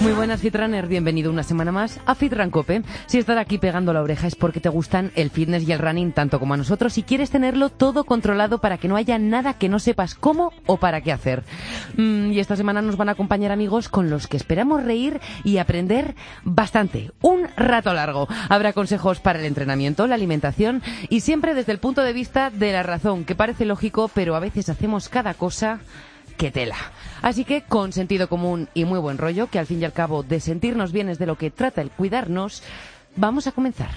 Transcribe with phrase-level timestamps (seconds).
[0.00, 2.82] Muy buenas Fitrunner, bienvenido una semana más a Fitran Cope.
[3.06, 6.12] Si estás aquí pegando la oreja es porque te gustan el fitness y el running
[6.12, 9.68] tanto como a nosotros y quieres tenerlo todo controlado para que no haya nada que
[9.68, 11.42] no sepas cómo o para qué hacer.
[11.96, 15.58] Mm, y esta semana nos van a acompañar amigos con los que esperamos reír y
[15.58, 18.28] aprender bastante, un rato largo.
[18.48, 22.72] Habrá consejos para el entrenamiento, la alimentación y siempre desde el punto de vista de
[22.72, 25.80] la razón, que parece lógico, pero a veces hacemos cada cosa
[26.38, 26.76] que tela.
[27.20, 30.22] Así que con sentido común y muy buen rollo, que al fin y al cabo
[30.22, 32.62] de sentirnos bien es de lo que trata el cuidarnos,
[33.16, 33.90] vamos a comenzar.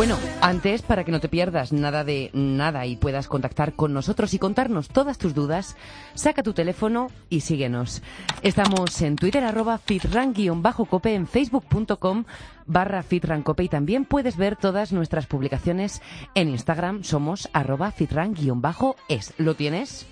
[0.00, 4.32] Bueno, antes, para que no te pierdas nada de nada y puedas contactar con nosotros
[4.32, 5.76] y contarnos todas tus dudas,
[6.14, 8.00] saca tu teléfono y síguenos.
[8.40, 12.24] Estamos en Twitter, arroba fitran-cope, en facebook.com
[12.64, 16.00] barra fitrancope y también puedes ver todas nuestras publicaciones
[16.34, 17.04] en Instagram.
[17.04, 19.34] Somos arroba fitran-es.
[19.36, 20.06] ¿Lo tienes?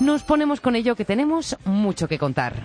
[0.00, 2.64] Nos ponemos con ello que tenemos mucho que contar.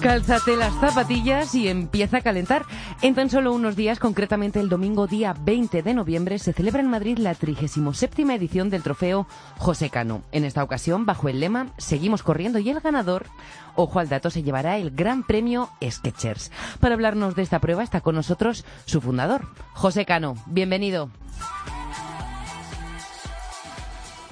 [0.00, 2.64] Cálzate las zapatillas y empieza a calentar.
[3.02, 6.88] En tan solo unos días, concretamente el domingo día 20 de noviembre, se celebra en
[6.88, 9.26] Madrid la 37 edición del trofeo
[9.58, 10.22] José Cano.
[10.30, 13.26] En esta ocasión, bajo el lema Seguimos corriendo y el ganador,
[13.74, 16.52] ojo al dato, se llevará el Gran Premio Sketchers.
[16.78, 20.36] Para hablarnos de esta prueba está con nosotros su fundador, José Cano.
[20.46, 21.10] Bienvenido.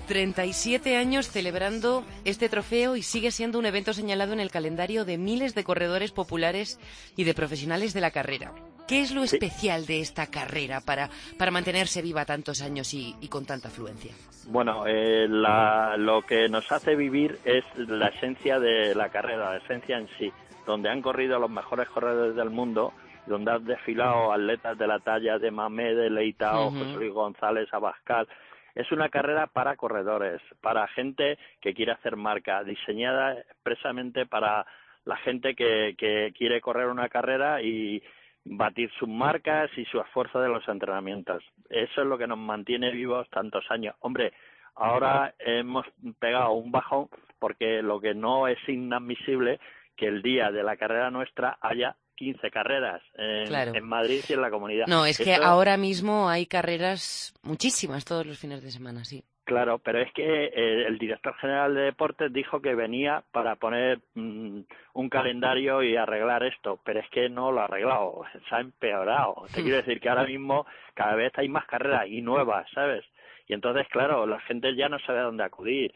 [0.06, 5.18] 37 años celebrando este trofeo y sigue siendo un evento señalado en el calendario de
[5.18, 6.80] miles de corredores populares
[7.16, 8.52] y de profesionales de la carrera.
[8.86, 13.26] ¿Qué es lo especial de esta carrera para, para mantenerse viva tantos años y, y
[13.26, 14.12] con tanta afluencia?
[14.46, 19.56] Bueno, eh, la, lo que nos hace vivir es la esencia de la carrera, la
[19.56, 20.32] esencia en sí,
[20.66, 22.92] donde han corrido los mejores corredores del mundo,
[23.26, 28.28] donde han desfilado atletas de la talla de Mamé, de Leitao, José Luis González, Abascal,
[28.76, 34.66] es una carrera para corredores, para gente que quiere hacer marca, diseñada expresamente para
[35.04, 38.02] la gente que, que quiere correr una carrera y
[38.44, 41.42] batir sus marcas y su esfuerzo de los entrenamientos.
[41.70, 43.96] Eso es lo que nos mantiene vivos tantos años.
[44.00, 44.34] Hombre,
[44.74, 45.86] ahora hemos
[46.18, 47.08] pegado un bajón
[47.38, 49.58] porque lo que no es inadmisible
[49.96, 54.40] que el día de la carrera nuestra haya 15 carreras en, en, Madrid y en
[54.40, 54.86] la comunidad.
[54.86, 59.22] No, es que ahora mismo hay carreras muchísimas todos los fines de semana, sí.
[59.46, 64.00] Claro, pero es que eh, el director general de deportes dijo que venía para poner
[64.14, 64.60] mm,
[64.94, 69.44] un calendario y arreglar esto, pero es que no lo ha arreglado, se ha empeorado.
[69.54, 73.04] Te quiero decir que ahora mismo cada vez hay más carreras y nuevas, ¿sabes?
[73.46, 75.94] Y entonces, claro, la gente ya no sabe a dónde acudir.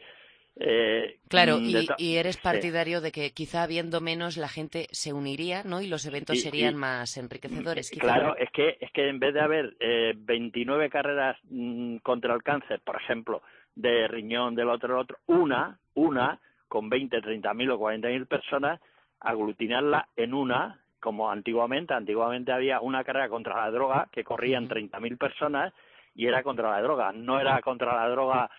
[0.57, 5.63] Eh, claro, y, y, eres partidario de que quizá habiendo menos la gente se uniría,
[5.63, 5.81] ¿no?
[5.81, 7.89] Y los eventos y, serían y, más enriquecedores.
[7.89, 8.01] Quizá.
[8.01, 12.43] Claro, es que es que en vez de haber eh, 29 carreras mmm, contra el
[12.43, 13.41] cáncer, por ejemplo,
[13.75, 18.25] de riñón del otro, del otro, una, una con 20, 30 mil o 40 mil
[18.27, 18.79] personas,
[19.21, 21.93] aglutinarla en una, como antiguamente.
[21.93, 25.73] Antiguamente había una carrera contra la droga que corrían 30 mil personas
[26.13, 28.51] y era contra la droga, no era contra la droga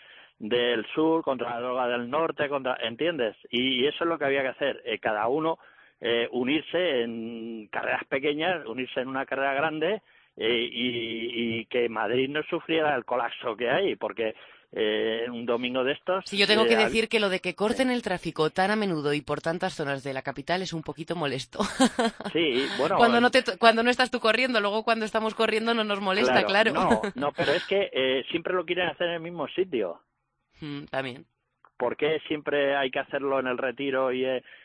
[0.43, 3.37] del sur, contra la droga del norte, contra, ¿entiendes?
[3.49, 5.59] Y, eso es lo que había que hacer, eh, cada uno
[6.01, 10.03] eh, unirse en carreras pequeñas, unirse en una carrera grande
[10.37, 14.35] eh, y, y, que Madrid no sufriera el colapso que hay, porque
[14.75, 16.25] eh, un domingo de estos.
[16.27, 19.13] Sí, yo tengo que decir que lo de que corten el tráfico tan a menudo
[19.13, 21.59] y por tantas zonas de la capital es un poquito molesto.
[22.33, 22.97] Sí, bueno.
[22.97, 26.45] cuando, no te, cuando no estás tú corriendo, luego cuando estamos corriendo no nos molesta,
[26.45, 26.73] claro.
[26.73, 27.03] claro.
[27.05, 30.01] No, no, pero es que eh, siempre lo quieren hacer en el mismo sitio.
[30.63, 31.27] Mm, también.
[31.77, 34.25] ¿Por qué siempre hay que hacerlo en el Retiro y,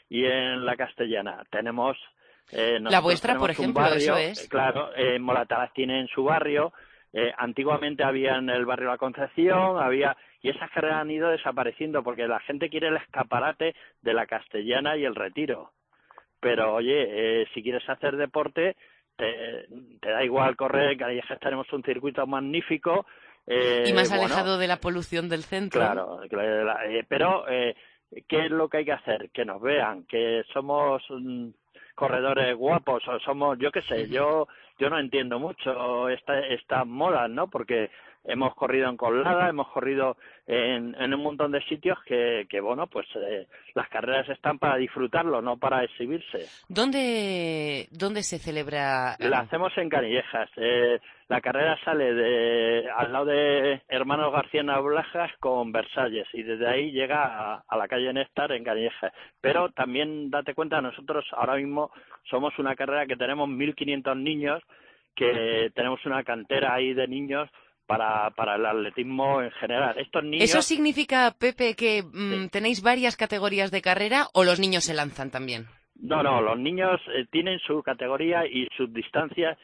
[0.10, 1.44] y en la Castellana?
[1.50, 1.98] Tenemos...
[2.52, 4.48] Eh, la vuestra, por ejemplo, barrio, eso es.
[4.48, 6.72] Claro, eh, Moratalaz tiene en su barrio,
[7.12, 10.16] eh, antiguamente había en el barrio La Concepción, había...
[10.42, 14.96] Y esas carreras han ido desapareciendo porque la gente quiere el escaparate de la Castellana
[14.96, 15.72] y el Retiro.
[16.40, 18.76] Pero, oye, eh, si quieres hacer deporte,
[19.16, 19.66] te,
[20.00, 23.08] te da igual correr, en Callejas tenemos un circuito magnífico,
[23.48, 25.80] eh, y más bueno, alejado de la polución del centro.
[25.80, 27.76] Claro, eh, pero eh,
[28.28, 29.30] ¿qué es lo que hay que hacer?
[29.32, 31.48] Que nos vean, que somos mm,
[31.96, 34.48] corredores guapos o somos, yo qué sé, yo
[34.80, 37.50] yo no entiendo mucho esta, estas modas, ¿no?
[37.50, 37.90] Porque
[38.28, 42.88] hemos corrido en Colada, hemos corrido en, en un montón de sitios que, que bueno,
[42.88, 46.46] pues eh, las carreras están para disfrutarlo, no para exhibirse.
[46.68, 49.16] ¿Dónde, dónde se celebra?
[49.20, 50.50] La hacemos en Canillejas.
[50.58, 56.68] Eh, la carrera sale de al lado de Hermanos García Nablajas con Versalles y desde
[56.68, 59.14] ahí llega a, a la calle Néstar en Canillejas.
[59.40, 61.92] Pero también date cuenta, nosotros ahora mismo
[62.30, 64.62] somos una carrera que tenemos 1.500 niños,
[65.16, 67.50] que tenemos una cantera ahí de niños
[67.88, 69.98] para, para el atletismo en general.
[69.98, 70.44] Estos niños...
[70.44, 75.32] ¿Eso significa, Pepe, que mm, tenéis varias categorías de carrera o los niños se lanzan
[75.32, 75.66] también?
[76.00, 79.58] No, no, los niños eh, tienen su categoría y sus distancias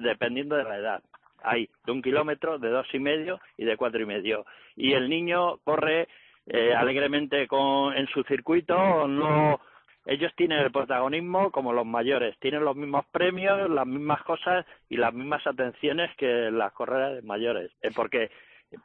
[0.00, 1.02] dependiendo de la edad.
[1.42, 4.46] Hay de un kilómetro, de dos y medio y de cuatro y medio.
[4.76, 6.08] Y el niño corre
[6.46, 9.60] eh, alegremente con, en su circuito, no
[10.06, 14.96] ellos tienen el protagonismo como los mayores, tienen los mismos premios, las mismas cosas y
[14.96, 18.30] las mismas atenciones que las carreras de mayores, Eh, porque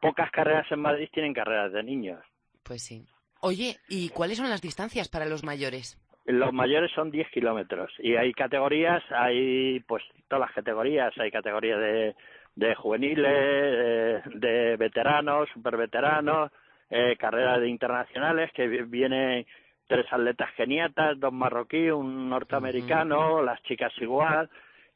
[0.02, 2.20] pocas carreras en Madrid tienen carreras de niños.
[2.64, 3.06] Pues sí.
[3.42, 5.98] Oye, ¿y cuáles son las distancias para los mayores?
[6.26, 11.80] Los mayores son 10 kilómetros y hay categorías, hay pues todas las categorías, hay categorías
[11.80, 12.16] de,
[12.56, 16.52] de juveniles, eh, de veteranos, superveteranos,
[16.92, 19.46] eh, carreras de internacionales que vi- vienen
[19.90, 24.48] tres atletas geniatas, dos marroquíes, un norteamericano, las chicas igual,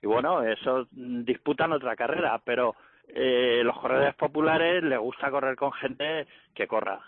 [0.04, 2.76] y bueno, esos disputan otra carrera, pero
[3.08, 7.02] eh, los corredores populares les gusta correr con gente que corra.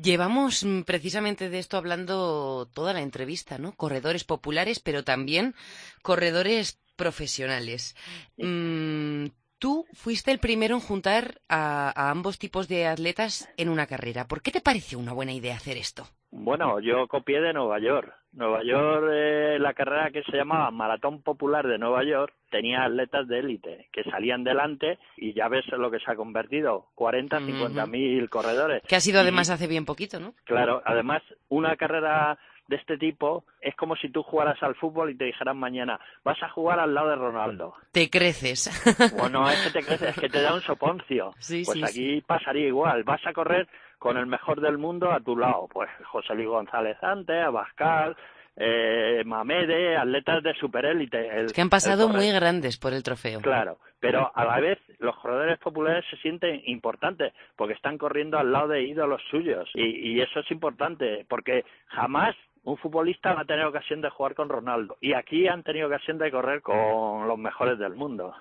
[0.00, 3.72] Llevamos mm, precisamente de esto hablando toda la entrevista, ¿no?
[3.72, 5.54] Corredores populares, pero también
[6.00, 7.94] corredores profesionales.
[8.38, 9.26] Mm,
[9.58, 14.26] tú fuiste el primero en juntar a, a ambos tipos de atletas en una carrera.
[14.26, 16.06] ¿Por qué te pareció una buena idea hacer esto?
[16.30, 18.14] Bueno, yo copié de Nueva York.
[18.32, 23.26] Nueva York, eh, la carrera que se llamaba Maratón Popular de Nueva York, tenía atletas
[23.26, 27.86] de élite que salían delante y ya ves lo que se ha convertido, 40, 50
[27.86, 28.82] mil corredores.
[28.86, 30.34] Que ha sido Y, además hace bien poquito, ¿no?
[30.44, 35.16] Claro, además, una carrera de este tipo es como si tú jugaras al fútbol y
[35.16, 37.74] te dijeran mañana, vas a jugar al lado de Ronaldo.
[37.92, 38.70] Te creces.
[39.18, 41.34] Bueno, es que te crees, es que te da un soponcio.
[41.40, 43.02] Sí, pues sí, aquí pasaría igual.
[43.04, 43.66] Vas a correr
[43.98, 45.66] con el mejor del mundo a tu lado.
[45.72, 48.16] Pues José Luis González antes, Abascal,
[48.56, 51.26] eh, Mamede, atletas de superélite.
[51.40, 53.40] El- que han pasado muy grandes por el trofeo.
[53.40, 58.50] Claro, pero a la vez los corredores populares se sienten importantes porque están corriendo al
[58.52, 62.34] lado de ídolos suyos y, y eso es importante porque jamás
[62.70, 66.18] un futbolista va a tener ocasión de jugar con Ronaldo y aquí han tenido ocasión
[66.18, 68.34] de correr con los mejores del mundo.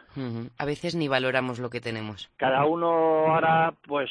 [0.57, 2.29] A veces ni valoramos lo que tenemos.
[2.37, 2.87] Cada uno
[3.33, 4.09] ahora, pues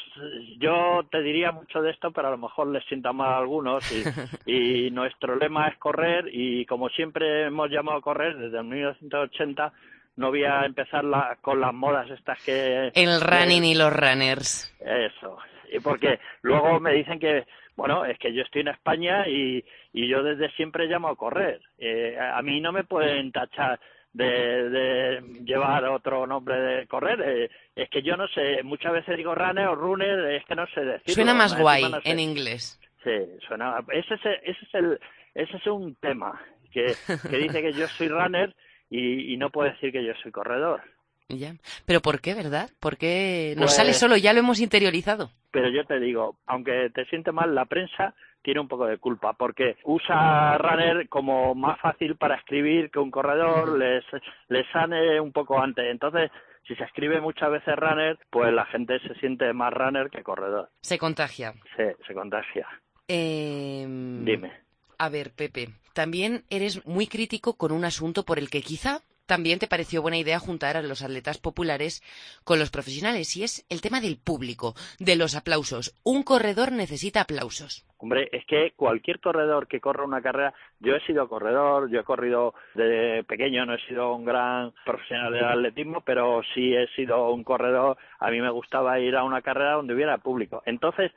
[0.58, 3.84] yo te diría mucho de esto, pero a lo mejor les sienta mal a algunos
[3.92, 4.04] y,
[4.86, 9.72] y nuestro lema es correr y como siempre hemos llamado a correr desde el 1980
[10.16, 12.90] no voy a empezar la- con las modas estas que...
[12.94, 14.74] El running y los runners.
[14.80, 15.36] Eso.
[15.70, 17.44] Y porque luego me dicen que,
[17.76, 21.60] bueno, es que yo estoy en España y, y yo desde siempre llamo a correr.
[21.78, 23.78] Eh, a mí no me pueden tachar
[24.12, 27.20] de, de llevar otro nombre de correr.
[27.22, 30.66] Eh, es que yo no sé, muchas veces digo runner o runner, es que no
[30.68, 31.14] sé decirlo.
[31.14, 32.10] Suena más guay no sé.
[32.10, 32.80] en inglés.
[33.04, 33.10] Sí,
[33.46, 33.76] suena.
[33.92, 34.98] Ese es, ese es, el,
[35.34, 36.40] ese es un tema
[36.72, 36.94] que,
[37.30, 38.54] que dice que yo soy runner
[38.88, 40.80] y, y no puedo decir que yo soy corredor.
[41.28, 41.54] Ya.
[41.84, 42.70] Pero ¿por qué, verdad?
[42.80, 44.16] ¿Por qué nos Pues- sale solo?
[44.16, 45.30] Ya lo hemos interiorizado.
[45.56, 48.12] Pero yo te digo, aunque te siente mal, la prensa
[48.42, 53.10] tiene un poco de culpa porque usa runner como más fácil para escribir que un
[53.10, 54.04] corredor, les,
[54.48, 55.86] les sale un poco antes.
[55.90, 56.30] Entonces,
[56.68, 60.68] si se escribe muchas veces runner, pues la gente se siente más runner que corredor.
[60.82, 61.54] Se contagia.
[61.74, 62.68] Se, se contagia.
[63.08, 64.52] Em, Dime.
[64.98, 69.58] A ver, Pepe, también eres muy crítico con un asunto por el que quizá también
[69.58, 72.02] te pareció buena idea juntar a los atletas populares
[72.44, 75.94] con los profesionales, y es el tema del público, de los aplausos.
[76.04, 77.84] Un corredor necesita aplausos.
[77.98, 82.04] Hombre, es que cualquier corredor que corra una carrera, yo he sido corredor, yo he
[82.04, 87.30] corrido de pequeño, no he sido un gran profesional del atletismo, pero sí he sido
[87.30, 90.62] un corredor, a mí me gustaba ir a una carrera donde hubiera público.
[90.66, 91.10] Entonces,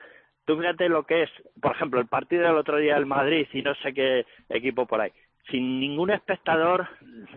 [0.46, 1.30] tú fíjate lo que es,
[1.62, 5.02] por ejemplo, el partido del otro día del Madrid y no sé qué equipo por
[5.02, 5.12] ahí.
[5.52, 6.88] Sin ningún espectador,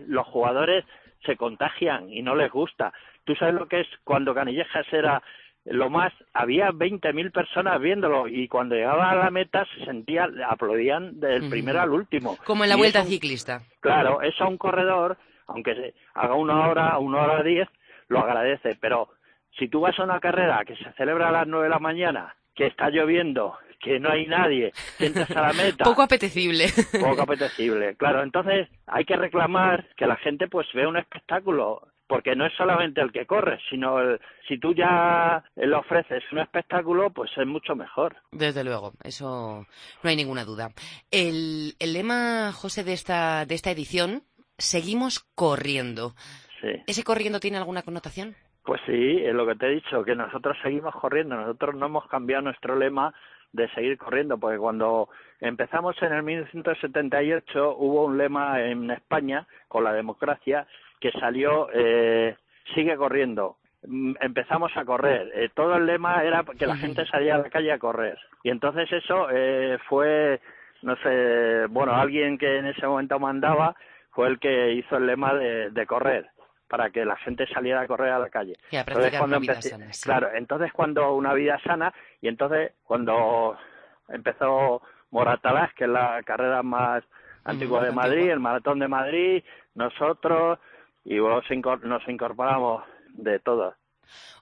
[0.07, 0.85] los jugadores
[1.25, 2.93] se contagian y no les gusta.
[3.25, 5.23] Tú sabes lo que es cuando Canillejas era
[5.65, 11.21] lo más, había 20.000 personas viéndolo y cuando llegaba a la meta se sentía, aplaudían
[11.21, 12.37] del primero al último.
[12.45, 13.61] Como en la Y vuelta eso- ciclista.
[13.81, 15.17] Claro, eso a un corredor,
[15.47, 17.69] aunque se haga una hora, una hora diez,
[18.09, 18.77] lo agradece.
[18.81, 19.11] Pero
[19.57, 22.35] si tú vas a una carrera que se celebra a las nueve de la mañana,
[22.57, 26.67] que está lloviendo, que no hay nadie, que entras a la meta, Poco apetecible.
[27.01, 27.97] poco apetecible.
[27.97, 31.83] Claro, entonces hay que reclamar que la gente pues vea un espectáculo.
[32.07, 36.41] porque no es solamente el que corre, sino el, si tú ya le ofreces un
[36.41, 38.17] espectáculo, pues es mucho mejor.
[38.33, 39.67] Desde luego, eso
[40.03, 40.71] no hay ninguna duda.
[41.11, 44.23] El, el lema, José, de esta, de esta edición,
[44.59, 46.15] seguimos corriendo.
[46.61, 46.69] Sí.
[46.87, 48.37] ¿Ese corriendo tiene alguna connotación?
[48.65, 52.07] Pues sí, es lo que te he dicho, que nosotros seguimos corriendo, nosotros no hemos
[52.09, 53.13] cambiado nuestro lema
[53.53, 55.09] de seguir corriendo, porque cuando
[55.41, 60.67] empezamos en el 1978 hubo un lema en España con la democracia
[61.01, 62.37] que salió eh,
[62.75, 63.57] sigue corriendo.
[63.87, 65.31] Mm, Empezamos a correr.
[65.35, 68.19] Eh, todo el lema era que la gente salía a la calle a correr.
[68.43, 70.41] Y entonces eso eh, fue,
[70.83, 73.77] no sé, bueno, alguien que en ese momento mandaba
[74.13, 76.31] fue el que hizo el lema de, de correr
[76.73, 78.55] para que la gente saliera a correr a la calle.
[78.71, 80.03] Y a Entonces, cuando una vida empecé- sana, sí.
[80.05, 83.59] Claro, entonces cuando una vida sana y entonces cuando
[84.09, 87.05] empezó Moratalaz, que es la carrera más
[87.45, 88.33] antigua más de Madrid, antigua.
[88.33, 90.59] el maratón de Madrid, nosotros
[91.05, 93.75] y incor- nos incorporamos de todas.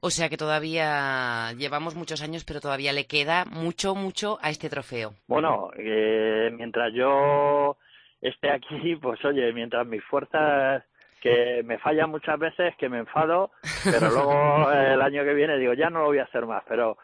[0.00, 4.70] O sea que todavía llevamos muchos años, pero todavía le queda mucho, mucho a este
[4.70, 5.14] trofeo.
[5.26, 7.76] Bueno, eh, mientras yo
[8.20, 10.84] esté aquí, pues oye, mientras mis fuerzas
[11.20, 13.50] que me fallan muchas veces, que me enfado,
[13.84, 16.62] pero luego eh, el año que viene digo, ya no lo voy a hacer más,
[16.68, 16.96] pero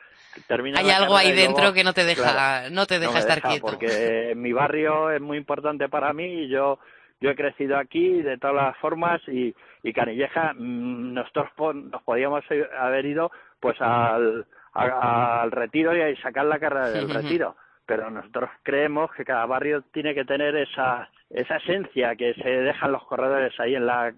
[0.46, 3.18] termina Hay algo ahí dentro luego- que no te deja, Claro, no te deja no
[3.18, 3.66] estar deja, quieto.
[3.66, 6.78] Porque mi barrio es muy importante para mí y yo
[7.18, 12.44] yo he crecido aquí de todas las formas y, y Canilleja mm, nosotros nos podíamos
[12.78, 14.44] haber ido pues al,
[14.74, 19.46] a- al retiro y a sacar la carrera del retiro pero nosotros creemos que cada
[19.46, 24.12] barrio tiene que tener esa esa esencia que se dejan los corredores ahí en la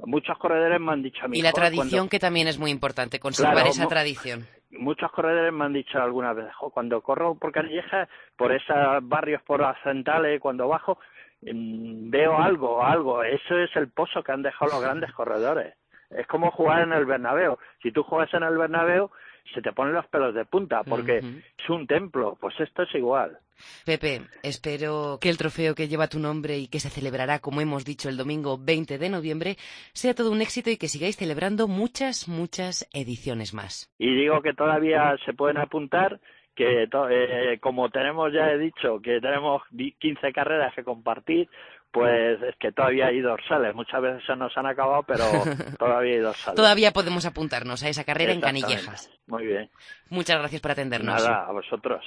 [0.00, 2.58] muchos corredores me han dicho a mí Y la "Jo, cuando- tradición que también es
[2.58, 4.46] muy importante, conservar Claro, esa tradición.
[4.70, 9.40] muchos corredores me han dicho alguna vez, "Jo, cuando corro por Canillejas, por esos barrios,
[9.42, 10.98] por las centrales, cuando bajo,
[11.42, 13.22] mm, veo algo, algo.
[13.22, 15.74] Eso es el pozo que han dejado los grandes corredores.
[16.10, 17.56] Es como jugar en el Bernabéu.
[17.82, 19.10] Si tú juegas en el Bernabéu,
[19.54, 22.36] se te ponen los pelos de punta, porque es un templo.
[22.40, 23.38] Pues esto es igual.
[23.84, 27.84] Pepe, espero que el trofeo que lleva tu nombre y que se celebrará, como hemos
[27.84, 29.56] dicho, el domingo 20 de noviembre,
[29.92, 33.92] sea todo un éxito y que sigáis celebrando muchas, muchas ediciones más.
[33.98, 36.18] Y digo que todavía se pueden apuntar,
[36.54, 41.48] que eh, como tenemos, ya he dicho, que tenemos di- 15 carreras que compartir,
[41.92, 43.74] pues es que todavía hay dorsales.
[43.74, 45.24] Muchas veces se nos han acabado, pero
[45.78, 46.56] todavía hay dorsales.
[46.56, 48.40] Todavía podemos apuntarnos a esa carrera en.
[48.40, 49.10] Canillejas.
[49.26, 49.70] Muy bien.
[50.08, 51.22] Muchas gracias por atendernos.
[51.22, 52.04] Nada, a vosotros.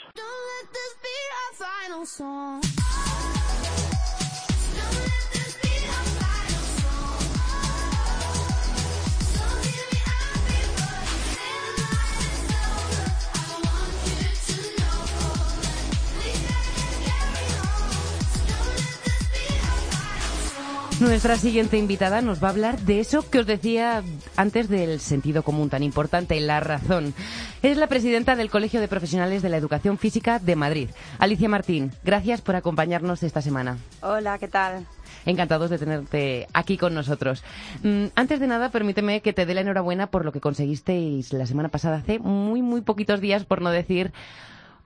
[21.06, 24.04] Nuestra siguiente invitada nos va a hablar de eso que os decía
[24.36, 27.14] antes del sentido común tan importante, la razón.
[27.62, 30.90] Es la presidenta del Colegio de Profesionales de la Educación Física de Madrid.
[31.20, 33.78] Alicia Martín, gracias por acompañarnos esta semana.
[34.02, 34.88] Hola, ¿qué tal?
[35.28, 37.44] Encantados de tenerte aquí con nosotros.
[37.84, 41.46] Mm, Antes de nada, permíteme que te dé la enhorabuena por lo que conseguisteis la
[41.46, 44.12] semana pasada, hace muy, muy poquitos días, por no decir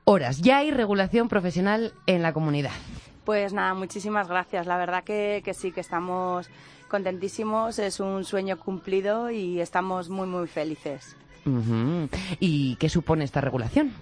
[0.03, 0.41] horas.
[0.41, 2.71] Ya hay regulación profesional en la comunidad.
[3.29, 4.65] Pues nada, muchísimas gracias.
[4.65, 6.50] La verdad que, que sí, que estamos
[6.88, 11.15] contentísimos, es un sueño cumplido y estamos muy, muy felices.
[12.39, 13.93] ¿Y qué supone esta regulación?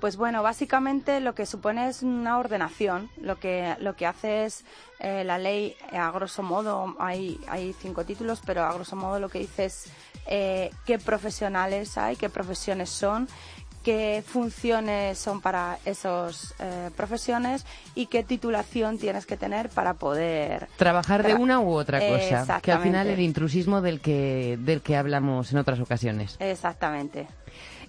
[0.00, 3.08] Pues bueno, básicamente lo que supone es una ordenación.
[3.20, 4.64] Lo que, lo que hace es
[4.98, 9.20] eh, la ley, eh, a grosso modo, hay, hay cinco títulos, pero a grosso modo
[9.20, 9.92] lo que dice es
[10.26, 13.28] eh, qué profesionales hay, qué profesiones son,
[13.86, 16.56] qué funciones son para esas
[16.96, 17.64] profesiones
[17.94, 22.60] y qué titulación tienes que tener para poder Trabajar de una u otra cosa.
[22.60, 26.34] Que al final el intrusismo del que, del que hablamos en otras ocasiones.
[26.40, 27.28] Exactamente.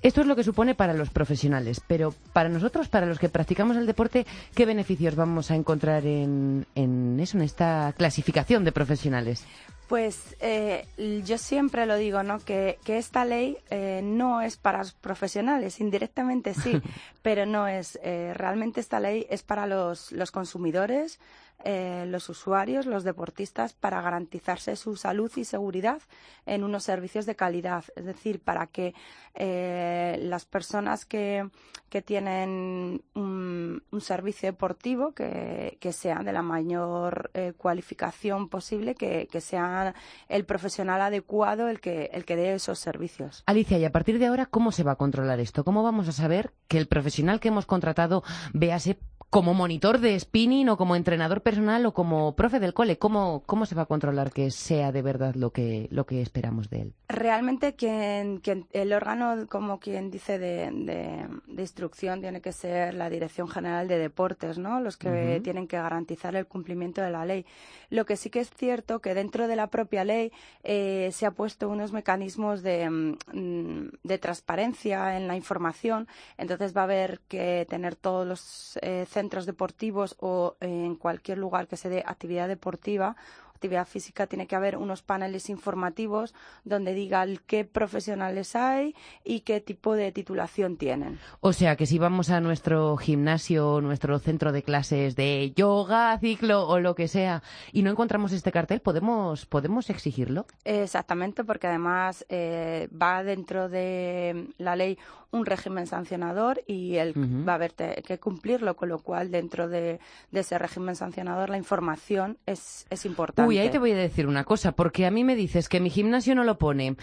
[0.01, 3.77] Esto es lo que supone para los profesionales, pero para nosotros, para los que practicamos
[3.77, 4.25] el deporte,
[4.55, 9.45] ¿qué beneficios vamos a encontrar en, en eso, en esta clasificación de profesionales?
[9.87, 10.85] Pues eh,
[11.25, 12.39] yo siempre lo digo, ¿no?
[12.39, 16.81] Que, que esta ley eh, no es para los profesionales, indirectamente sí,
[17.21, 17.97] pero no es.
[18.03, 21.19] eh, realmente esta ley es para los, los consumidores,
[21.63, 26.01] eh, los usuarios, los deportistas, para garantizarse su salud y seguridad
[26.45, 27.83] en unos servicios de calidad.
[27.95, 28.93] Es decir, para que
[29.33, 31.49] eh, las personas que,
[31.89, 38.95] que tienen un, un servicio deportivo que, que sea de la mayor eh, cualificación posible,
[38.95, 39.93] que, que sea
[40.29, 43.43] el profesional adecuado el que, el que dé esos servicios.
[43.45, 45.63] Alicia, y a partir de ahora, ¿cómo se va a controlar esto?
[45.63, 48.23] ¿Cómo vamos a saber que el profesional que hemos contratado,
[48.53, 48.99] véase
[49.29, 53.65] como monitor de spinning o como entrenador personal o como profe del cole, ¿cómo, cómo
[53.65, 56.93] se va a controlar que sea de verdad lo que, lo que esperamos de él?
[57.09, 63.09] Realmente quien, quien el órgano, como quien dice, de, de, instrucción tiene que ser la
[63.09, 64.79] Dirección General de Deportes, ¿no?
[64.79, 67.45] Los que tienen que garantizar el cumplimiento de la ley.
[67.89, 70.31] Lo que sí que es cierto que dentro de la propia ley
[70.63, 76.07] eh, se ha puesto unos mecanismos de, mm, de transparencia en la información,
[76.37, 81.67] entonces va a haber que tener todos los eh, centros deportivos o en cualquier lugar
[81.67, 83.15] que se dé actividad deportiva
[83.57, 88.93] actividad física tiene que haber unos paneles informativos donde digan qué profesionales hay
[89.23, 91.19] y qué tipo de titulación tienen.
[91.41, 96.67] O sea que si vamos a nuestro gimnasio, nuestro centro de clases de yoga, ciclo
[96.67, 100.45] o lo que sea y no encontramos este cartel, ¿podemos, podemos exigirlo?
[100.63, 104.99] Exactamente, porque además eh, va dentro de la ley
[105.31, 107.13] un régimen sancionador y él
[107.47, 109.99] va a haber que cumplirlo, con lo cual dentro de,
[110.31, 113.47] de, ese régimen sancionador la información es, es importante.
[113.47, 115.89] Uy, ahí te voy a decir una cosa, porque a mí me dices que mi
[115.89, 116.95] gimnasio no lo pone.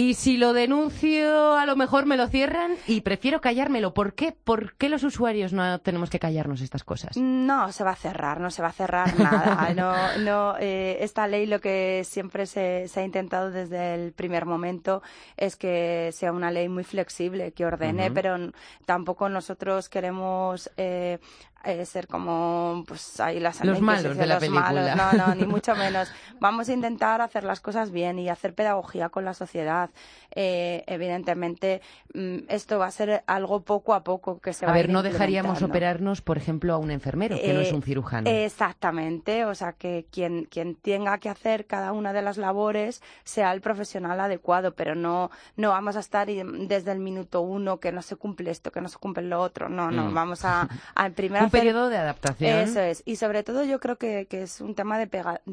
[0.00, 3.92] Y si lo denuncio, a lo mejor me lo cierran y prefiero callármelo.
[3.92, 4.32] ¿Por qué?
[4.32, 7.18] ¿Por qué los usuarios no tenemos que callarnos estas cosas?
[7.18, 9.74] No, se va a cerrar, no se va a cerrar nada.
[9.80, 15.02] No, no, eh, esta ley lo que siempre se, ha intentado desde el primer momento
[15.36, 18.52] es que sea una ley muy flexible, que ordene, pero
[18.86, 21.18] tampoco nosotros queremos eh,
[21.64, 24.94] eh, ser como pues ahí las los malos de la película.
[24.94, 26.10] no no ni mucho menos.
[26.40, 29.90] Vamos a intentar hacer las cosas bien y hacer pedagogía con la sociedad.
[30.32, 31.82] Eh, evidentemente
[32.14, 35.02] mm, esto va a ser algo poco a poco que se va a ver no
[35.02, 38.30] dejaríamos operarnos por ejemplo a un enfermero que no es un cirujano.
[38.30, 43.52] exactamente o sea que quien quien tenga que hacer cada una de las labores sea
[43.52, 48.00] el profesional adecuado pero no no vamos a estar desde el minuto uno que no
[48.00, 49.68] se cumple esto que no se cumple lo otro.
[49.68, 50.14] No no mm.
[50.14, 52.58] vamos a, a primero un periodo de adaptación.
[52.58, 53.02] Eso es.
[53.04, 55.06] Y sobre todo yo creo que, que es un tema de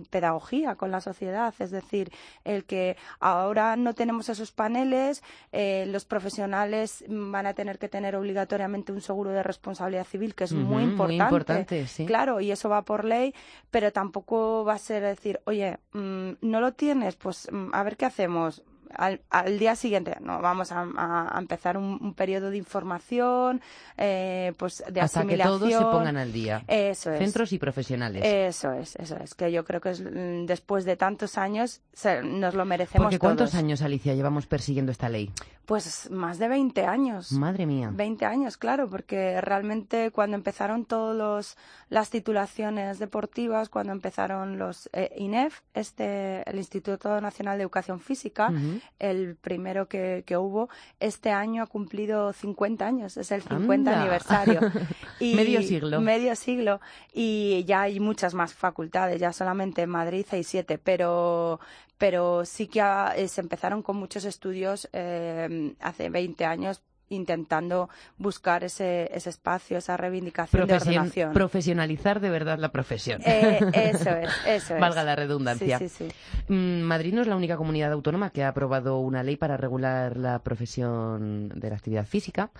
[0.10, 1.54] pedagogía con la sociedad.
[1.60, 2.12] Es decir,
[2.44, 8.16] el que ahora no tenemos esos paneles, eh, los profesionales van a tener que tener
[8.16, 11.16] obligatoriamente un seguro de responsabilidad civil, que es muy importante.
[11.16, 12.06] Muy importante, sí.
[12.06, 13.34] Claro, y eso va por ley,
[13.72, 17.98] pero tampoco va a ser decir, oye, mm, no lo tienes, pues mm, a ver
[17.98, 18.64] qué hacemos
[18.96, 23.62] al, al, día siguiente no vamos a, a empezar un, un, periodo de información
[23.98, 26.64] eh, pues de Hasta asimilación que todos se pongan al día.
[26.68, 27.20] Eso es.
[27.20, 28.24] Centros y profesionales.
[28.26, 32.22] Eso es eso es que yo creo que es, mm, después de tantos años se,
[32.24, 35.32] nos lo merecemos porque cuántos años Alicia llevamos persiguiendo esta ley
[35.68, 37.34] pues más de 20 años.
[37.34, 37.92] Madre mía.
[37.94, 41.58] 20 años claro porque realmente cuando empezaron todos
[41.90, 48.50] las titulaciones deportivas cuando empezaron los eh, INEF este el Instituto Nacional de Educación Física
[49.00, 54.59] el primero que, que, hubo, este año ha cumplido 50 años, es el 50 aniversario.
[55.20, 56.00] Y medio siglo.
[56.00, 56.79] Medio siglo.
[57.11, 61.59] Y ya hay muchas más facultades, ya solamente en Madrid hay siete, pero,
[61.98, 62.81] pero sí que
[63.27, 69.98] se empezaron con muchos estudios eh, hace 20 años intentando buscar ese, ese espacio, esa
[69.98, 71.33] reivindicación de ordenación.
[71.33, 73.22] Profesionalizar de verdad la profesión.
[73.25, 74.81] Eh, eso es, eso es.
[74.81, 75.79] Valga la redundancia.
[75.79, 76.07] Sí, sí,
[76.48, 80.17] mm, Madrid no es la única comunidad autónoma que ha aprobado una ley para regular
[80.17, 82.51] la profesión de la actividad física,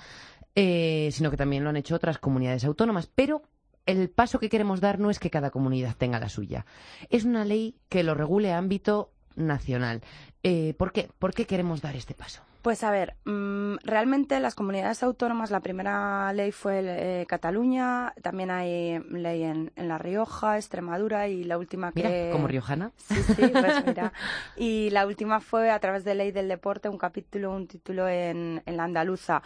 [0.56, 3.44] eh, sino que también lo han hecho otras comunidades autónomas, pero
[3.86, 6.66] el paso que queremos dar no es que cada comunidad tenga la suya.
[7.10, 10.02] Es una ley que lo regule a ámbito nacional.
[10.44, 11.10] Eh, ¿Por qué?
[11.20, 12.42] ¿Por qué queremos dar este paso?
[12.62, 18.52] Pues a ver, mm, realmente las comunidades autónomas, la primera ley fue eh, Cataluña, también
[18.52, 22.04] hay ley en, La Rioja, Extremadura y la última que...
[22.04, 22.92] Mira, como riojana.
[22.98, 24.12] Sí, sí, pues mira.
[24.58, 28.62] Y la última fue a través de ley del deporte, un capítulo, un título en,
[28.66, 29.42] la andaluza.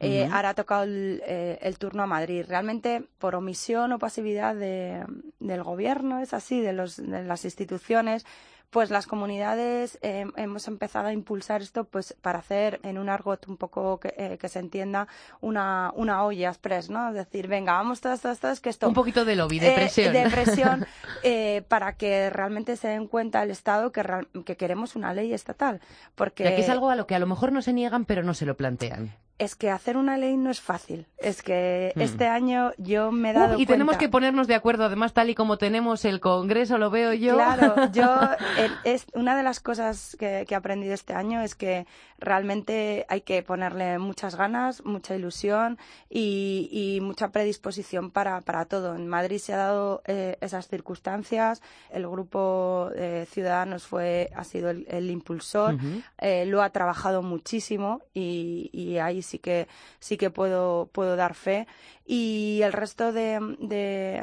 [0.00, 2.44] Eh, ahora ha tocado eh, el, turno a Madrid.
[2.46, 8.26] Realmente, por omisión o pasividad del gobierno, es así, de, los, de las instituciones,
[8.70, 13.46] pues las comunidades eh, hemos empezado a impulsar esto pues para hacer en un argot
[13.48, 15.08] un poco que, eh, que se entienda
[15.40, 17.08] una, una olla express, ¿no?
[17.08, 18.88] Es decir, venga, vamos todas, todas, todas, que esto...
[18.88, 20.12] Un poquito de lobby, de eh, presión.
[20.12, 20.86] de presión
[21.68, 24.04] para que realmente se den cuenta el Estado que,
[24.44, 25.80] que queremos una ley estatal.
[26.14, 26.44] Porque...
[26.44, 28.46] que es algo a lo que a lo mejor no se niegan, pero no se
[28.46, 31.06] lo plantean es que hacer una ley no es fácil.
[31.18, 32.00] Es que hmm.
[32.00, 35.34] este año yo me he dado Y tenemos que ponernos de acuerdo, además, tal y
[35.34, 37.34] como tenemos el Congreso, lo veo yo.
[37.34, 38.18] Claro, yo,
[38.84, 41.86] es, una de las cosas que, que, he aprendido este año es que
[42.18, 48.94] realmente hay que ponerle muchas ganas, mucha ilusión y, y mucha predisposición para, para, todo.
[48.94, 54.70] En Madrid se ha dado eh, esas circunstancias, el grupo de Ciudadanos fue, ha sido
[54.70, 55.76] el, impulsor,
[56.18, 59.68] eh, lo ha trabajado muchísimo y, y ahí sí que,
[60.00, 61.66] sí que puedo, puedo dar fe.
[62.06, 64.22] Y el resto de, de,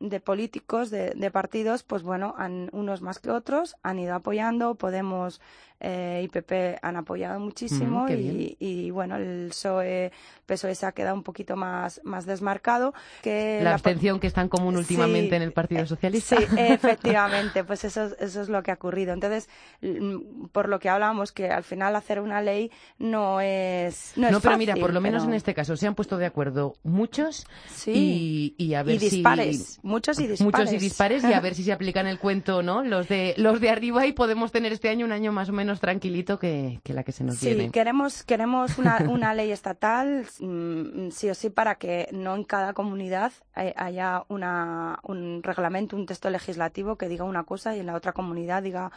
[0.00, 4.76] de políticos, de, de partidos, pues bueno, han, unos más que otros, han ido apoyando.
[4.76, 5.40] Podemos
[5.80, 10.10] eh, y PP han apoyado muchísimo Mm, y, y, bueno, el PSOE,
[10.46, 12.94] PSOE se ha quedado un poquito más, más desmarcado.
[13.22, 16.36] Que La abstención que es tan común últimamente Sí, en el Partido eh, Socialista.
[16.38, 19.12] Sí, efectivamente, pues eso, eso es lo que ha ocurrido.
[19.12, 19.48] Entonces,
[19.82, 24.12] mm, por lo que hablábamos, que al final hacer una ley no es.
[24.16, 26.16] No, No, es pero mira, por lo menos pero- en este caso se han puesto
[26.16, 26.74] de acuerdo
[27.22, 28.54] muchos Sí.
[28.58, 29.80] y, y a ver Y dispares, si...
[29.82, 30.40] muchos y dispares.
[30.40, 32.82] Muchos y dispares y a ver si se aplican el cuento, ¿no?
[32.82, 35.80] Los de los de arriba y podemos tener este año un año más o menos
[35.80, 37.70] tranquilito que, que la que se nos Sí, viene.
[37.70, 42.72] queremos, queremos una, una ley estatal, mm, sí o sí, para que no en cada
[42.72, 47.86] comunidad hay- haya una, un reglamento, un texto legislativo que diga una cosa y en
[47.86, 48.90] la otra comunidad diga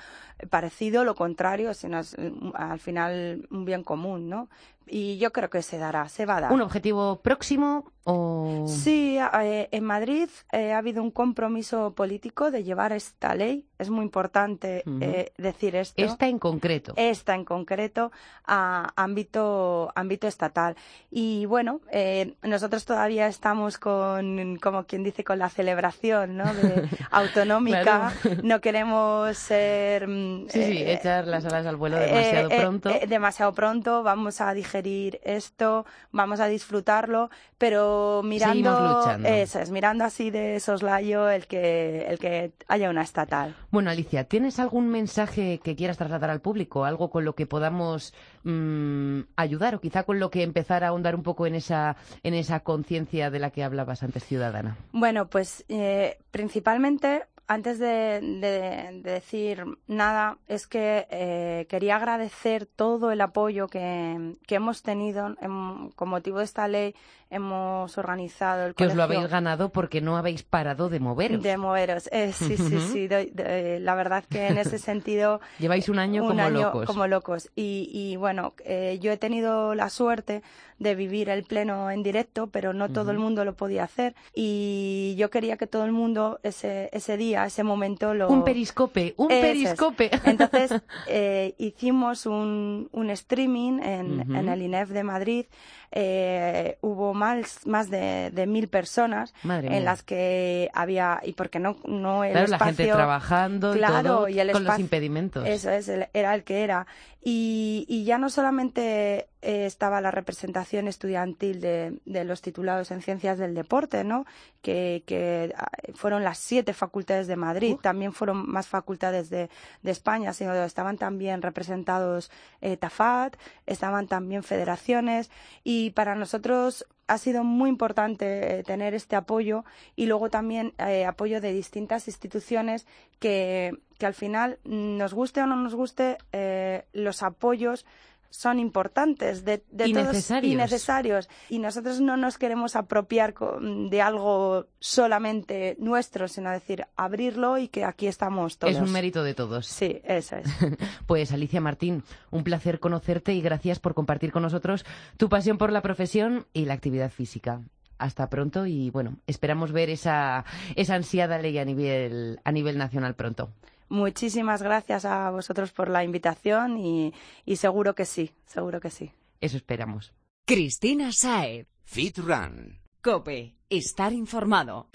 [0.49, 4.49] parecido, lo contrario, sino es mm, al final un bien común, ¿no?
[4.89, 6.52] Y yo creo que se dará, se va a dar.
[6.52, 8.65] ¿Un objetivo próximo o...?
[8.67, 13.67] Sí, eh, en Madrid eh, ha habido un compromiso político de llevar esta ley.
[13.78, 16.02] Es muy importante eh, decir esto.
[16.02, 16.93] Esta en concreto.
[16.97, 18.12] Esta en concreto
[18.45, 20.75] a ámbito, ámbito estatal.
[21.12, 26.54] Y bueno, eh, nosotros todavía estamos con, como quien dice, con la celebración ¿no?
[26.54, 28.12] de, autonómica.
[28.21, 28.41] Claro.
[28.43, 30.08] No queremos ser.
[30.08, 32.91] mm, Sí, sí, echar las alas al vuelo demasiado pronto.
[33.08, 34.78] demasiado pronto, vamos a digerir
[35.23, 42.19] esto, vamos a disfrutarlo, pero mirando, eso es, mirando así de soslayo el que, el
[42.19, 43.55] que haya una estatal.
[43.71, 46.85] Bueno, Alicia, ¿tienes algún mensaje que quieras trasladar al público?
[46.85, 48.13] Algo con lo que podamos
[48.43, 52.33] mm, ayudar o quizá con lo que empezar a ahondar un poco en esa, en
[52.33, 54.77] esa conciencia de la que hablabas antes, ciudadana?
[54.91, 62.65] Bueno, pues eh, principalmente, antes de, de- de decir nada, es que eh, quería agradecer
[62.67, 66.95] todo el apoyo que, hemos tenido en- con motivo de esta ley.
[67.31, 71.43] Hemos organizado el Que os lo habéis ganado porque no habéis parado de moveros.
[71.43, 73.07] De moveros, eh, sí, sí, sí.
[73.07, 75.39] doy- de- la verdad que en ese sentido.
[75.59, 76.85] Lleváis un año un como año locos.
[76.87, 77.49] como locos.
[77.55, 80.41] Y, y bueno, eh, yo he tenido la suerte
[80.79, 83.25] de vivir el pleno en directo, pero no todo el Ujú.
[83.25, 84.15] mundo lo podía hacer.
[84.33, 88.27] Y yo quería que todo el mundo ese, ese día, ese momento lo.
[88.29, 89.51] Un periscope, un Eso es.
[89.51, 90.09] periscope.
[90.25, 90.73] Entonces
[91.07, 94.33] eh, hicimos un, un streaming en, Ujú.
[94.35, 95.45] en el INEF de Madrid.
[95.91, 99.82] Eh, hubo más, más de, de mil personas Madre en mía.
[99.84, 104.39] las que había y porque no no el Claro, la gente trabajando claro todo y
[104.39, 105.45] el con los impedimentos.
[105.45, 106.88] eso es el- era el que era
[107.23, 113.02] y, y ya no solamente eh, estaba la representación estudiantil de, de los titulados en
[113.02, 114.25] ciencias del deporte no
[114.62, 117.75] que, que ah, fueron las siete facultades de Madrid.
[117.75, 117.82] Uf.
[117.82, 119.49] también fueron más facultades de,
[119.82, 125.30] de España sino estaban también representados eh, Tafat estaban también federaciones.
[125.63, 131.06] Y para nosotros ha sido muy importante eh, tener este apoyo y luego también eh,
[131.06, 132.86] apoyo de distintas instituciones
[133.19, 137.86] que, que al final, nos guste o no nos guste, eh, los apoyos
[138.29, 140.53] son importantes de, de Y todos necesarios.
[140.53, 147.57] y necesarios y nosotros no nos queremos apropiar de algo solamente nuestro sino decir abrirlo
[147.57, 149.65] y que aquí estamos todos Es un mérito de todos.
[149.67, 150.47] sí eso es
[151.07, 154.85] Pues Alicia Martín, un placer conocerte y gracias por compartir con nosotros
[155.17, 157.61] tu pasión por la profesión y la actividad física.
[157.97, 163.15] Hasta pronto y bueno, esperamos ver esa, esa ansiada ley a nivel, a nivel nacional
[163.15, 163.49] pronto.
[163.89, 167.13] Muchísimas gracias a vosotros por la invitación y,
[167.45, 170.13] y seguro que sí seguro que sí Eso esperamos.
[170.45, 171.67] Cristina Saez.
[171.84, 172.80] Fit Run.
[173.02, 173.56] Cope.
[173.69, 174.88] Estar informado.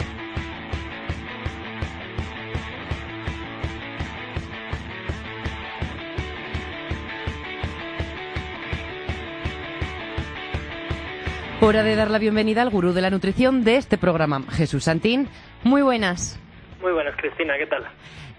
[11.60, 15.28] Hora de dar la bienvenida al gurú de la nutrición de este programa, Jesús Santín.
[15.62, 16.38] Muy buenas.
[16.82, 17.84] Muy buenas, Cristina, ¿qué tal?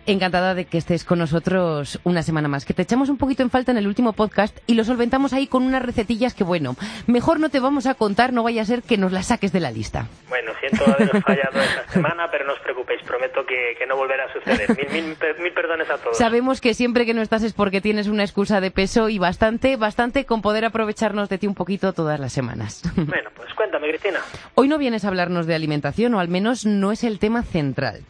[0.07, 2.63] Encantada de que estés con nosotros una semana más.
[2.63, 5.47] Que te echamos un poquito en falta en el último podcast y lo solventamos ahí
[5.47, 6.75] con unas recetillas que, bueno,
[7.07, 9.59] mejor no te vamos a contar, no vaya a ser que nos las saques de
[9.59, 10.07] la lista.
[10.29, 14.25] Bueno, siento haberos fallado esta semana, pero no os preocupéis, prometo que, que no volverá
[14.25, 14.69] a suceder.
[14.77, 16.17] Mil, mil, mil perdones a todos.
[16.17, 19.75] Sabemos que siempre que no estás es porque tienes una excusa de peso y bastante,
[19.75, 22.83] bastante con poder aprovecharnos de ti un poquito todas las semanas.
[22.95, 24.19] Bueno, pues cuéntame, Cristina.
[24.53, 28.01] Hoy no vienes a hablarnos de alimentación, o al menos no es el tema central.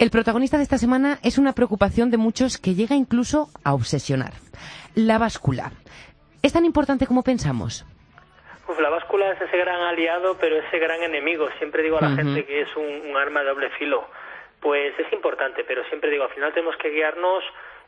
[0.00, 4.32] El protagonista de esta semana es una preocupación de muchos que llega incluso a obsesionar.
[4.94, 5.72] La báscula.
[6.42, 7.84] ¿Es tan importante como pensamos?
[8.66, 11.50] Uf, la báscula es ese gran aliado, pero ese gran enemigo.
[11.58, 14.08] Siempre digo a la gente que es un, un arma de doble filo.
[14.62, 17.44] Pues es importante, pero siempre digo, al final tenemos que guiarnos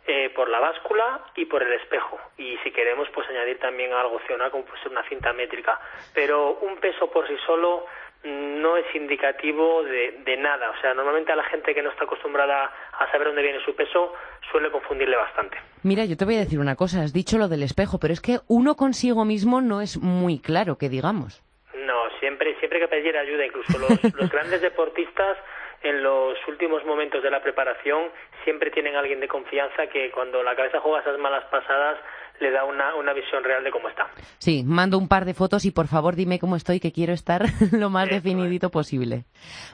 [0.07, 2.21] eh, por la báscula y por el espejo.
[2.37, 5.81] Y si queremos, pues añadir también algo opcional, como puede ser una cinta métrica.
[6.13, 7.87] Pero un peso por sí solo
[8.25, 10.71] no es indicativo de, de, nada.
[10.71, 13.75] O sea, normalmente a la gente que no está acostumbrada a saber dónde viene su
[13.75, 14.15] peso
[14.51, 15.59] suele confundirle bastante.
[15.83, 18.21] Mira, yo te voy a decir una cosa, has dicho lo del espejo, pero es
[18.21, 21.43] que uno consigo mismo no es muy claro, que digamos.
[21.75, 25.37] No, siempre, siempre hay que pedir ayuda, incluso los, los grandes deportistas
[25.83, 28.11] en los últimos momentos de la preparación
[28.45, 31.99] siempre tienen alguien de confianza que cuando la cabeza juega esas malas pasadas
[32.41, 34.09] le da una, una visión real de cómo está.
[34.39, 37.43] Sí, mando un par de fotos y por favor dime cómo estoy, que quiero estar
[37.73, 39.25] lo más definidito posible.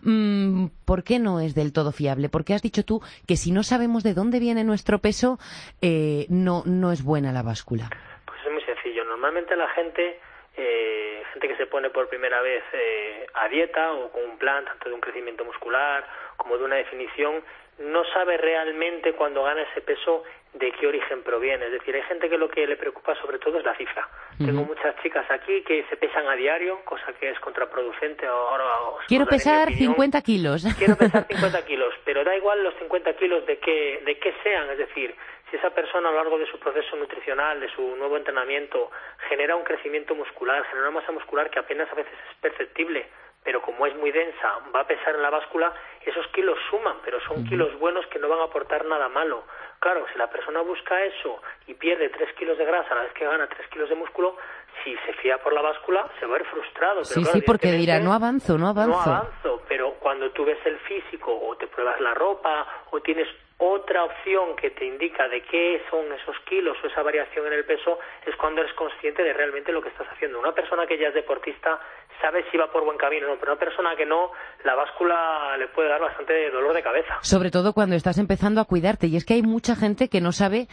[0.02, 2.28] Mm, ¿Por qué no es del todo fiable?
[2.28, 5.38] Porque has dicho tú que si no sabemos de dónde viene nuestro peso,
[5.80, 7.88] eh, no, no es buena la báscula.
[8.26, 9.04] Pues es muy sencillo.
[9.04, 10.20] Normalmente la gente
[10.58, 14.64] eh, gente que se pone por primera vez eh, a dieta o con un plan
[14.64, 16.04] tanto de un crecimiento muscular
[16.38, 17.42] como de una definición,
[17.78, 20.24] no sabe realmente cuando gana ese peso
[20.54, 21.66] de qué origen proviene.
[21.66, 24.08] Es decir, hay gente que lo que le preocupa sobre todo es la cifra.
[24.38, 28.26] Tengo muchas chicas aquí que se pesan a diario, cosa que es contraproducente.
[28.26, 28.64] Ahora,
[29.06, 30.64] Quiero pesar 50 kilos.
[30.78, 34.70] Quiero pesar 50 kilos, pero da igual los 50 kilos de qué, de qué sean.
[34.70, 35.14] Es decir,
[35.50, 38.90] si esa persona a lo largo de su proceso nutricional, de su nuevo entrenamiento,
[39.28, 43.06] genera un crecimiento muscular, genera una masa muscular que apenas a veces es perceptible,
[43.48, 45.72] pero como es muy densa, va a pesar en la báscula,
[46.04, 49.44] esos kilos suman, pero son kilos buenos que no van a aportar nada malo.
[49.80, 53.12] Claro, si la persona busca eso y pierde 3 kilos de grasa a la vez
[53.14, 54.36] que gana 3 kilos de músculo,
[54.84, 57.04] si se fía por la báscula, se va a ver frustrado.
[57.04, 58.90] sí, sí, porque dirá, no avanzo, no avanzo.
[58.90, 63.28] No avanzo, pero cuando tú ves el físico o te pruebas la ropa o tienes
[63.58, 67.64] otra opción que te indica de qué son esos kilos o esa variación en el
[67.64, 70.38] peso es cuando eres consciente de realmente lo que estás haciendo.
[70.38, 71.80] Una persona que ya es deportista
[72.20, 74.30] sabe si va por buen camino o no, pero una persona que no,
[74.62, 77.18] la báscula le puede dar bastante dolor de cabeza.
[77.22, 79.08] Sobre todo cuando estás empezando a cuidarte.
[79.08, 80.68] Y es que hay mucha gente que no sabe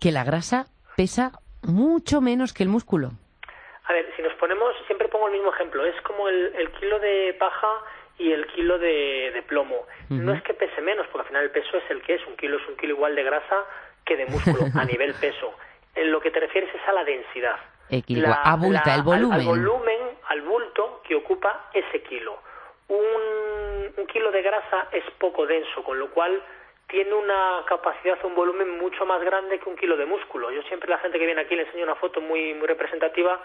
[0.00, 0.64] que la grasa
[0.96, 3.10] pesa mucho menos que el músculo.
[3.84, 6.98] A ver, si nos ponemos, siempre pongo el mismo ejemplo, es como el, el kilo
[7.00, 7.68] de paja
[8.20, 9.86] y el kilo de, plomo.
[10.10, 12.26] No es que pese menos, porque al final el peso es el que es.
[12.26, 13.64] Un kilo es un kilo igual de grasa
[14.04, 15.54] que de músculo a nivel peso.
[15.94, 17.56] En lo que te refieres es a la densidad.
[18.08, 19.40] La, abulta, el volumen.
[19.40, 22.38] Al, volumen, al bulto que ocupa ese kilo.
[22.88, 26.42] Un, un kilo de grasa es poco denso, con lo cual
[26.86, 30.50] tiene una capacidad, un volumen mucho más grande que un kilo de músculo.
[30.50, 33.40] Yo siempre a la gente que viene aquí le enseño una foto muy, muy representativa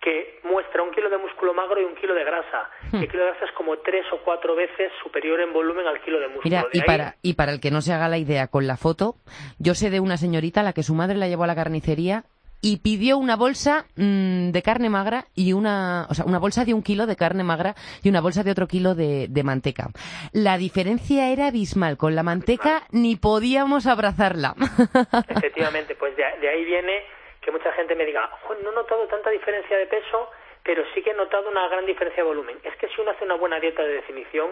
[0.00, 2.70] que muestra un kilo de músculo magro y un kilo de grasa.
[2.92, 3.02] Hmm.
[3.02, 6.20] El kilo de grasa es como tres o cuatro veces superior en volumen al kilo
[6.20, 6.44] de músculo.
[6.44, 9.16] Mira, y, para, y para el que no se haga la idea con la foto,
[9.58, 12.24] yo sé de una señorita a la que su madre la llevó a la carnicería
[12.60, 16.74] y pidió una bolsa mm, de carne magra y una, o sea, una bolsa de
[16.74, 19.90] un kilo de carne magra y una bolsa de otro kilo de, de manteca.
[20.32, 21.96] La diferencia era abismal.
[21.96, 24.54] Con la manteca ni podíamos abrazarla.
[25.28, 27.02] Efectivamente, pues de ahí viene
[27.48, 28.28] que mucha gente me diga,
[28.62, 30.30] no he notado tanta diferencia de peso,
[30.62, 32.58] pero sí que he notado una gran diferencia de volumen.
[32.62, 34.50] Es que si uno hace una buena dieta de definición,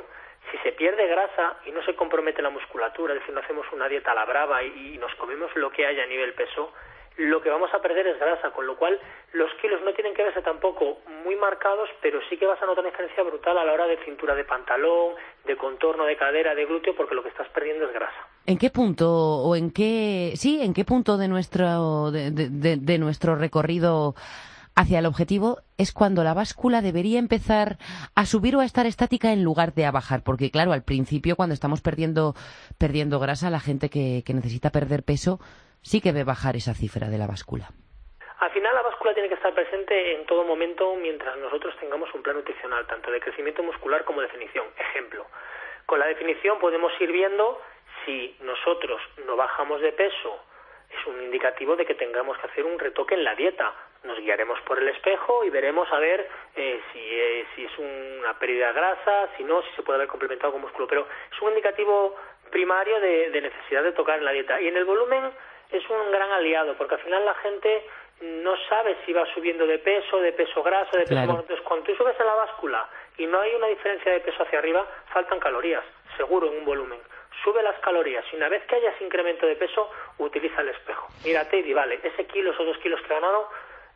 [0.51, 3.87] si se pierde grasa y no se compromete la musculatura, es decir, no hacemos una
[3.87, 6.73] dieta a la brava y, nos comemos lo que haya a nivel peso,
[7.19, 8.99] lo que vamos a perder es grasa, con lo cual
[9.33, 12.81] los kilos no tienen que verse tampoco muy marcados, pero sí que vas a notar
[12.85, 16.67] una diferencia brutal a la hora de cintura de pantalón, de contorno de cadera, de
[16.67, 18.29] glúteo, porque lo que estás perdiendo es grasa.
[18.45, 23.35] ¿En qué punto o en qué sí, en qué punto de nuestro de, de nuestro
[23.35, 24.15] recorrido
[24.77, 27.79] hacia el objetivo es cuando la báscula debería empezar
[28.15, 31.35] a subir o a estar estática en lugar de a bajar, porque claro, al principio
[31.35, 32.35] cuando estamos perdiendo
[32.77, 35.41] perdiendo grasa, la gente que, que necesita perder peso
[35.87, 37.71] sí que ve bajar esa cifra de la báscula.
[38.41, 42.23] Al final la báscula tiene que estar presente en todo momento mientras nosotros tengamos un
[42.23, 44.67] plan nutricional, tanto de crecimiento muscular como de definición.
[44.77, 45.27] Ejemplo,
[45.87, 47.63] con la definición podemos ir viendo
[48.05, 50.43] si nosotros no bajamos de peso,
[50.91, 53.73] es un indicativo de que tengamos que hacer un retoque en la dieta.
[54.05, 58.39] Nos guiaremos por el espejo y veremos a ver eh, si, eh, si es una
[58.39, 60.87] pérdida de grasa, si no, si se puede haber complementado con músculo.
[60.87, 62.15] Pero es un indicativo
[62.51, 64.61] primario de, de necesidad de tocar en la dieta.
[64.61, 65.33] Y en el volumen
[65.71, 67.87] es un gran aliado, porque al final la gente
[68.21, 71.21] no sabe si va subiendo de peso, de peso graso, de peso...
[71.21, 74.59] Entonces, cuando tú subes en la báscula y no hay una diferencia de peso hacia
[74.59, 75.85] arriba, faltan calorías,
[76.17, 76.99] seguro, en un volumen.
[77.45, 81.09] Sube las calorías y una vez que hayas incremento de peso, utiliza el espejo.
[81.25, 83.51] Mírate y vale, ese kilo o dos kilos que he ganado,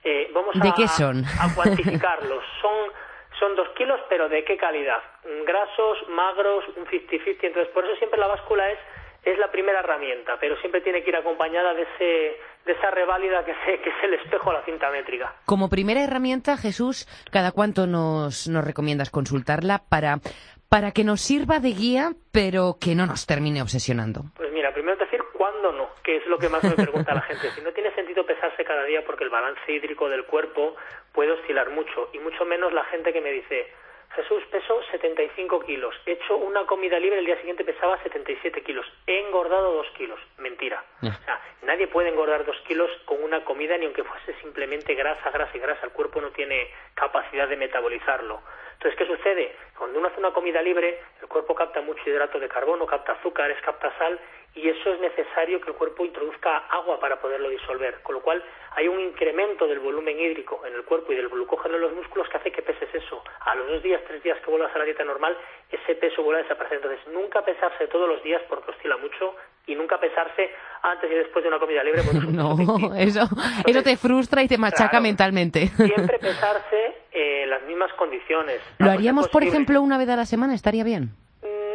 [0.04, 1.24] eh, vamos a, qué son?
[1.24, 2.44] a cuantificarlos.
[2.60, 2.92] son
[3.38, 5.02] son dos kilos, pero ¿de qué calidad?
[5.46, 7.38] Grasos, magros, un 50-50.
[7.40, 8.78] Entonces, por eso siempre la báscula es
[9.22, 13.44] es la primera herramienta, pero siempre tiene que ir acompañada de, ese, de esa reválida
[13.44, 15.34] que, que es el espejo a la cinta métrica.
[15.46, 20.20] Como primera herramienta, Jesús, ¿cada cuánto nos, nos recomiendas consultarla para,
[20.68, 24.22] para que nos sirva de guía, pero que no nos termine obsesionando?
[24.36, 27.50] Pues mira, primero decir cuándo no, que es lo que más me pregunta la gente.
[27.50, 30.76] Si no tiene sentido pesarse cada día porque el balance hídrico del cuerpo
[31.12, 33.66] puede oscilar mucho, y mucho menos la gente que me dice,
[34.14, 35.94] Jesús, peso 75 kilos.
[36.04, 38.84] He hecho una comida libre, el día siguiente pesaba 77 kilos.
[39.06, 40.18] He engordado 2 kilos.
[40.38, 40.82] Mentira.
[41.00, 45.30] O sea, nadie puede engordar 2 kilos con una comida, ni aunque fuese simplemente grasa,
[45.30, 45.86] grasa y grasa.
[45.86, 48.42] El cuerpo no tiene capacidad de metabolizarlo.
[48.80, 49.54] Entonces, ¿qué sucede?
[49.76, 53.60] Cuando uno hace una comida libre, el cuerpo capta mucho hidrato de carbono, capta azúcares,
[53.60, 54.18] capta sal,
[54.54, 58.00] y eso es necesario que el cuerpo introduzca agua para poderlo disolver.
[58.00, 61.74] Con lo cual, hay un incremento del volumen hídrico en el cuerpo y del glucógeno
[61.74, 63.22] en los músculos que hace que peses eso.
[63.40, 65.36] A los dos días, tres días que vuelvas a la dieta normal,
[65.70, 66.78] ese peso vuelve a desaparecer.
[66.78, 70.50] Entonces, nunca pesarse todos los días porque oscila mucho y nunca pesarse
[70.82, 72.02] antes y después de una comida libre.
[72.04, 73.28] porque es un No, eso,
[73.66, 75.02] eso te frustra y te machaca Claro.
[75.02, 75.68] mentalmente.
[75.76, 78.60] Siempre pesarse eh, las mismas condiciones.
[78.78, 80.54] ¿Lo haríamos, por ejemplo, una vez a la semana?
[80.54, 81.10] ¿Estaría bien?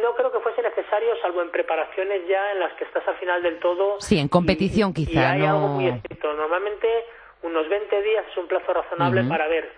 [0.02, 3.42] No creo que fuese necesario, salvo en preparaciones ya en las que estás al final
[3.42, 4.00] del todo.
[4.00, 6.32] Sí, en competición y- quizá, Y hay no- algo muy estricto.
[6.34, 6.86] Normalmente
[7.42, 9.70] unos 20 días es un plazo razonable para ver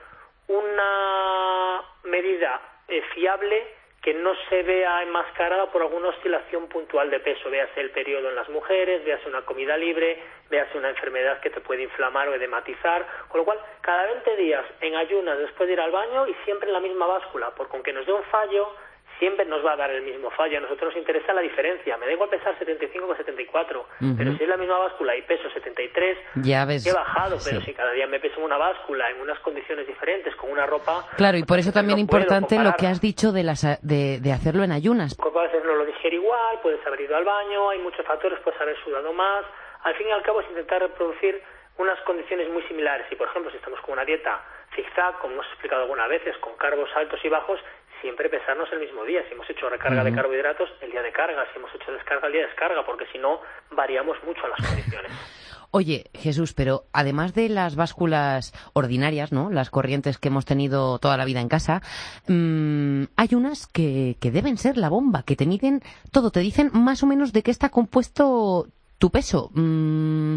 [0.49, 3.63] una medida eh, fiable
[4.09, 8.37] que no se vea enmascarada por alguna oscilación puntual de peso, véase el periodo en
[8.37, 13.07] las mujeres, véase una comida libre, véase una enfermedad que te puede inflamar o edematizar,
[13.29, 16.69] con lo cual cada 20 días en ayunas después de ir al baño y siempre
[16.69, 18.75] en la misma báscula, porque aunque nos dé un fallo,
[19.19, 20.59] siempre nos va a dar el mismo fallo.
[20.59, 21.97] A nosotros nos interesa la diferencia.
[21.97, 25.51] Me da igual pesar 75 con 74, pero si es la misma báscula y peso
[25.51, 26.87] 73, Ya ves.
[26.87, 27.67] he bajado, pero sí.
[27.67, 31.07] si cada día me peso en una báscula, en unas condiciones diferentes, con una ropa...
[31.17, 33.63] Claro, y pues por eso entonces también no importante lo que has dicho de, las,
[33.83, 35.13] de, de hacerlo en ayunas.
[35.13, 38.05] El cuerpo a veces no lo digiere igual, puedes haber ido al baño, hay muchos
[38.07, 39.45] factores, puedes haber sudado más.
[39.85, 41.41] Al fin y al cabo es intentar reproducir
[41.79, 43.07] unas condiciones muy similares.
[43.11, 44.41] Y, por ejemplo, si estamos con una dieta
[44.75, 47.61] zigzag, como hemos explicado algunas veces, con cargos altos y bajos,
[48.01, 49.23] siempre pesarnos el mismo día.
[49.29, 51.47] Si hemos hecho recarga de carbohidratos, el día de carga.
[51.53, 55.13] Si hemos hecho descarga, el día de descarga, porque si no, variamos mucho las condiciones.
[55.71, 59.51] Oye, Jesús, pero además de las básculas ordinarias, ¿no?
[59.51, 61.83] Las corrientes que hemos tenido toda la vida en casa,
[62.27, 65.81] mm, hay unas que, que deben ser la bomba, que te miden
[66.11, 68.67] todo, te dicen más o menos de qué está compuesto
[68.99, 69.51] tu peso.
[69.53, 70.37] Mm,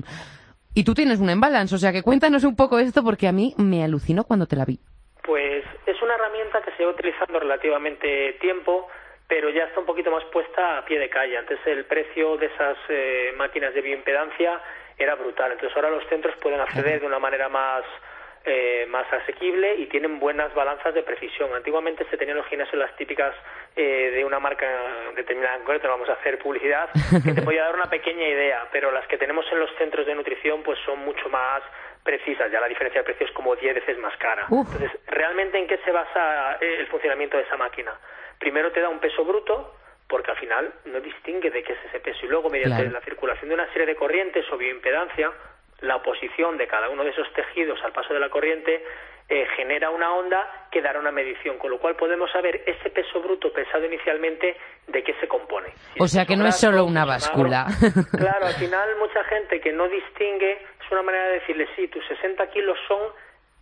[0.73, 3.53] y tú tienes un embalance, o sea que cuéntanos un poco esto porque a mí
[3.57, 4.79] me alucinó cuando te la vi.
[5.23, 5.63] Pues
[6.61, 8.87] herramienta que se lleva utilizando relativamente tiempo,
[9.27, 11.37] pero ya está un poquito más puesta a pie de calle.
[11.37, 14.59] Antes el precio de esas eh, máquinas de bioimpedancia
[14.97, 15.51] era brutal.
[15.51, 17.83] Entonces ahora los centros pueden acceder de una manera más
[18.43, 21.53] eh, más asequible y tienen buenas balanzas de precisión.
[21.53, 23.35] Antiguamente se tenían los gimnasios las típicas
[23.75, 24.67] eh, de una marca
[25.15, 26.89] determinada en concreto, no vamos a hacer publicidad,
[27.23, 30.15] que te podía dar una pequeña idea, pero las que tenemos en los centros de
[30.15, 31.61] nutrición pues son mucho más
[32.03, 34.45] precisas, ya la diferencia de precio es como 10 veces más cara.
[34.49, 34.67] Uf.
[34.73, 37.91] Entonces, ¿realmente en qué se basa eh, el funcionamiento de esa máquina?
[38.39, 39.75] Primero te da un peso bruto,
[40.07, 42.91] porque al final no distingue de qué es ese peso, y luego mediante Claro.
[42.91, 45.31] la circulación de una serie de corrientes o bioimpedancia,
[45.81, 48.83] la oposición de cada uno de esos tejidos al paso de la corriente
[49.29, 53.21] eh, genera una onda que dará una medición, con lo cual podemos saber ese peso
[53.21, 55.69] bruto pesado inicialmente de qué se compone.
[55.93, 57.13] Si O sea que no es solo una magro.
[57.13, 57.65] báscula.
[58.17, 60.59] Claro, al final mucha gente que no distingue
[60.95, 62.99] una manera de decirle, sí, tus 60 kilos son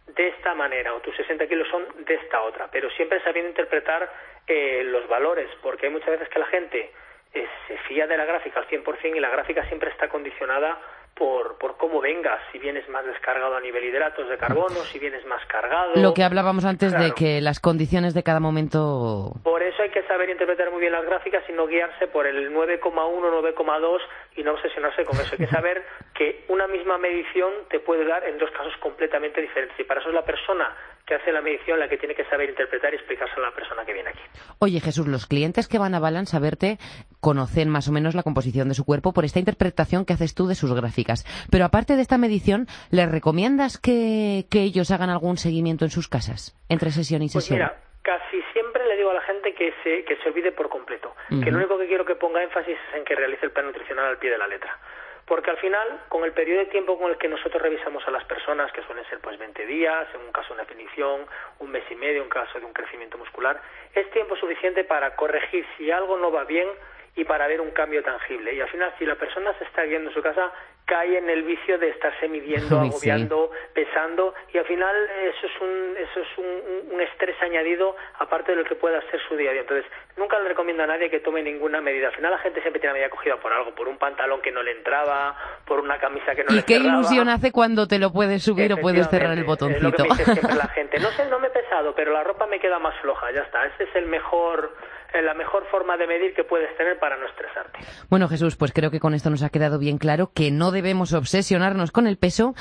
[0.08, 4.12] de esta manera o tus 60 kilos son de esta otra, pero siempre sabiendo interpretar
[4.48, 6.92] eh, los valores, porque hay muchas veces que la gente
[7.34, 10.80] eh, se fía de la gráfica al 100% y la gráfica siempre está condicionada
[11.20, 15.26] por, por cómo vengas, si vienes más descargado a nivel hidratos de carbono, si vienes
[15.26, 15.92] más cargado.
[15.96, 19.34] Lo que hablábamos antes de que las condiciones de cada momento...
[19.44, 22.52] Por eso hay que saber interpretar muy bien las gráficas y no guiarse por el
[22.54, 24.00] 9,1, 9,2
[24.38, 25.34] y no obsesionarse con eso.
[25.34, 29.78] Hay que saber que una misma medición te puede dar en dos casos completamente diferentes.
[29.78, 30.74] Y para eso es la persona
[31.10, 33.84] que hace la medición la que tiene que saber interpretar y explicárselo a la persona
[33.84, 34.22] que viene aquí.
[34.60, 36.78] Oye, Jesús, los clientes que van a Balance a verte
[37.20, 40.48] conocen más o menos la composición de su cuerpo por esta interpretación que haces tú
[40.48, 41.26] de sus gráficas.
[41.52, 46.08] Pero aparte de esta medición, ¿les recomiendas que, que ellos hagan algún seguimiento en sus
[46.08, 47.58] casas, entre sesión y Pues sesión?
[47.60, 51.14] mira, casi siempre le digo a la gente que se, que se olvide por completo.
[51.30, 54.06] Que lo único que quiero que ponga énfasis es en que realice el plan nutricional
[54.06, 54.78] al pie de la letra.
[55.30, 58.26] Porque al final, con el periodo de tiempo con el que nosotros revisamos a las
[58.26, 61.28] personas, que suelen ser pues 20 días, en un caso una definición,
[61.60, 63.62] un mes y medio, en caso de un crecimiento muscular,
[63.94, 66.68] es tiempo suficiente para corregir si algo no va bien
[67.16, 68.54] y para ver un cambio tangible.
[68.54, 70.52] Y al final, si la persona se está guiando en su casa,
[70.86, 73.10] cae en el vicio de estarse midiendo, Uy, sí.
[73.12, 78.52] agobiando, pesando, y al final eso es un, eso es un, un- estrés añadido aparte
[78.54, 79.62] de lo que pueda ser su día a día.
[79.62, 82.08] Entonces, nunca le recomiendo a nadie que tome ninguna medida.
[82.08, 84.52] Al final la gente siempre tiene la medida cogida por algo, por un pantalón que
[84.52, 85.36] no le entraba,
[85.66, 86.94] por una camisa que no ¿Y le qué cerraba.
[87.00, 89.84] ilusión hace cuando te lo puedes subir o puedes cerrar el Es botoncito?
[89.84, 91.00] lo que me dice siempre la gente.
[91.00, 93.66] No sé, no me he pesado, pero la ropa me queda más floja, ya está.
[93.66, 94.74] Ese es el mejor,
[95.14, 97.80] la mejor forma de medir que puedes tener para no estresarte.
[98.10, 101.14] Bueno, Jesús, pues creo que con esto nos ha quedado bien claro que no debemos
[101.14, 102.54] obsesionarnos con el peso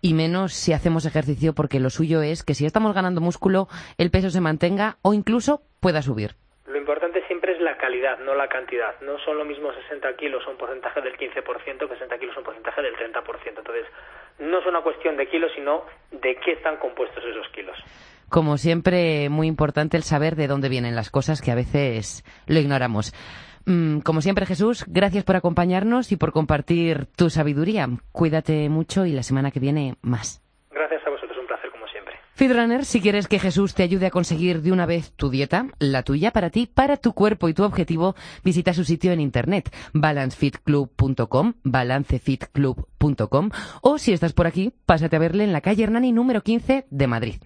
[0.00, 4.10] y menos si hacemos ejercicio porque lo suyo es que si estamos ganando músculo, el
[4.10, 6.32] peso se mantenga o incluso pueda subir.
[6.66, 9.00] Lo importante siempre es la calidad, no la cantidad.
[9.00, 12.82] No son lo mismo 60 kilos un porcentaje del 15% que 60 kilos un porcentaje
[12.82, 13.22] del 30%.
[13.46, 13.86] Entonces,
[14.38, 17.78] no es una cuestión de kilos, sino de qué están compuestos esos kilos.
[18.28, 22.58] Como siempre, muy importante el saber de dónde vienen las cosas que a veces lo
[22.58, 23.12] ignoramos.
[23.66, 27.88] Mm, como siempre, Jesús, gracias por acompañarnos y por compartir tu sabiduría.
[28.12, 30.42] Cuídate mucho y la semana que viene más.
[30.70, 32.14] Gracias a vosotros, un placer como siempre.
[32.34, 36.02] Feedrunner, si quieres que Jesús te ayude a conseguir de una vez tu dieta, la
[36.02, 38.14] tuya para ti, para tu cuerpo y tu objetivo,
[38.44, 43.50] visita su sitio en internet, balancefitclub.com, balancefitclub.com,
[43.80, 47.06] o si estás por aquí, pásate a verle en la calle Hernani número 15 de
[47.06, 47.36] Madrid.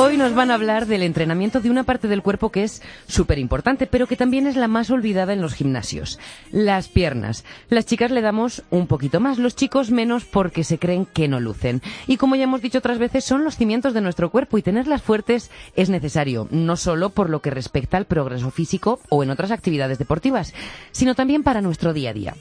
[0.00, 3.40] Hoy nos van a hablar del entrenamiento de una parte del cuerpo que es súper
[3.40, 6.20] importante, pero que también es la más olvidada en los gimnasios,
[6.52, 7.44] las piernas.
[7.68, 11.40] Las chicas le damos un poquito más, los chicos menos porque se creen que no
[11.40, 11.82] lucen.
[12.06, 15.02] Y como ya hemos dicho otras veces, son los cimientos de nuestro cuerpo y tenerlas
[15.02, 19.50] fuertes es necesario, no solo por lo que respecta al progreso físico o en otras
[19.50, 20.54] actividades deportivas,
[20.92, 22.34] sino también para nuestro día a día.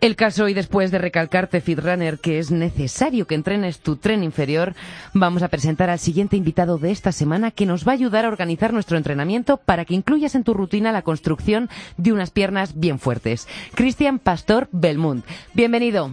[0.00, 4.74] El caso, y después de recalcarte, Fitrunner, que es necesario que entrenes tu tren inferior,
[5.14, 8.28] vamos a presentar al siguiente invitado de esta semana que nos va a ayudar a
[8.28, 12.98] organizar nuestro entrenamiento para que incluyas en tu rutina la construcción de unas piernas bien
[12.98, 13.48] fuertes.
[13.74, 15.24] Cristian Pastor Belmont.
[15.54, 16.10] Bienvenido.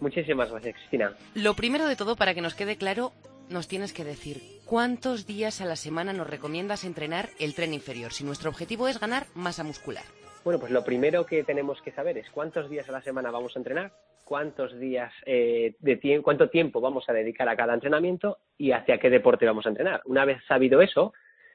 [0.00, 1.12] Muchísimas gracias, Cristina.
[1.34, 3.12] Lo primero de todo, para que nos quede claro,
[3.50, 8.14] nos tienes que decir cuántos días a la semana nos recomiendas entrenar el tren inferior,
[8.14, 10.04] si nuestro objetivo es ganar masa muscular.
[10.46, 13.56] Bueno, pues lo primero que tenemos que saber es cuántos días a la semana vamos
[13.56, 13.90] a entrenar,
[14.24, 18.98] cuántos días eh, de tie- cuánto tiempo vamos a dedicar a cada entrenamiento y hacia
[18.98, 20.02] qué deporte vamos a entrenar.
[20.04, 21.12] Una vez sabido eso,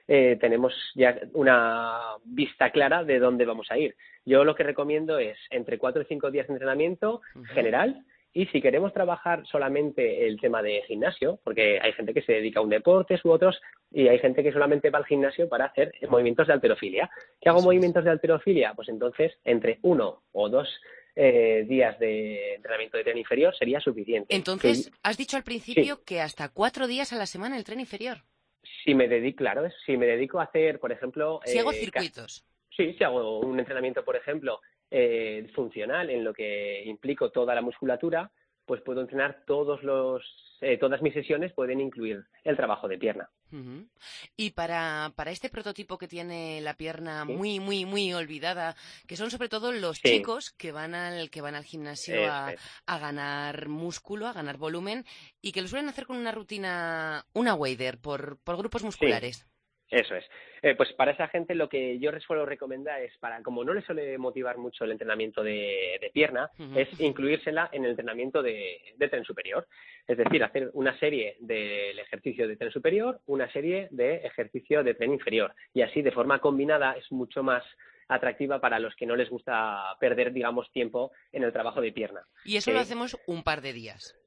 [0.10, 3.96] eh, tenemos ya una vista clara de dónde vamos a ir.
[4.26, 7.22] Yo lo que recomiendo es entre cuatro y cinco días de entrenamiento
[7.54, 8.04] general
[8.34, 12.60] y si queremos trabajar solamente el tema de gimnasio, porque hay gente que se dedica
[12.60, 13.60] a un deporte u otros
[13.92, 17.10] y hay gente que solamente va al gimnasio para hacer movimientos de alterofilia.
[17.42, 18.74] ¿Qué hago movimientos de alterofilia?
[18.74, 20.70] Pues entonces entre uno o dos
[21.16, 24.34] eh, días de entrenamiento de tren inferior sería suficiente.
[24.34, 28.20] Entonces, has dicho al principio que hasta cuatro días a la semana el tren inferior.
[28.86, 32.46] si me dedico, claro, si me dedico a hacer, por ejemplo, Si hago eh, circuitos.
[32.70, 34.62] Sí, si hago un entrenamiento, por ejemplo,
[34.92, 38.32] eh, funcional en lo que implico toda la musculatura,
[38.66, 40.24] pues puedo entrenar todos los,
[40.62, 43.30] eh, todas mis sesiones pueden incluir el trabajo de pierna.
[44.38, 47.34] Y para, para este prototipo que tiene la pierna Sí.
[47.34, 48.76] muy, muy, muy olvidada,
[49.08, 50.04] que son sobre todo los Sí.
[50.10, 52.82] chicos que van al, que van al gimnasio a, Eso es.
[52.86, 55.04] a ganar músculo, a ganar volumen,
[55.42, 59.46] y que lo suelen hacer con una rutina, una wader, por, por grupos musculares.
[59.92, 60.24] Eso es.
[60.62, 63.74] Eh, pues para esa gente lo que yo les suelo recomendar es, para como no
[63.74, 68.80] les suele motivar mucho el entrenamiento de, de pierna, es incluírsela en el entrenamiento de,
[68.96, 69.68] de tren superior.
[70.08, 74.94] Es decir, hacer una serie del ejercicio de tren superior, una serie de ejercicio de
[74.94, 75.54] tren inferior.
[75.74, 77.64] Y así, de forma combinada, es mucho más
[78.08, 82.22] atractiva para los que no les gusta perder, digamos, tiempo en el trabajo de pierna.
[82.46, 84.18] Y eso lo hacemos un par de días.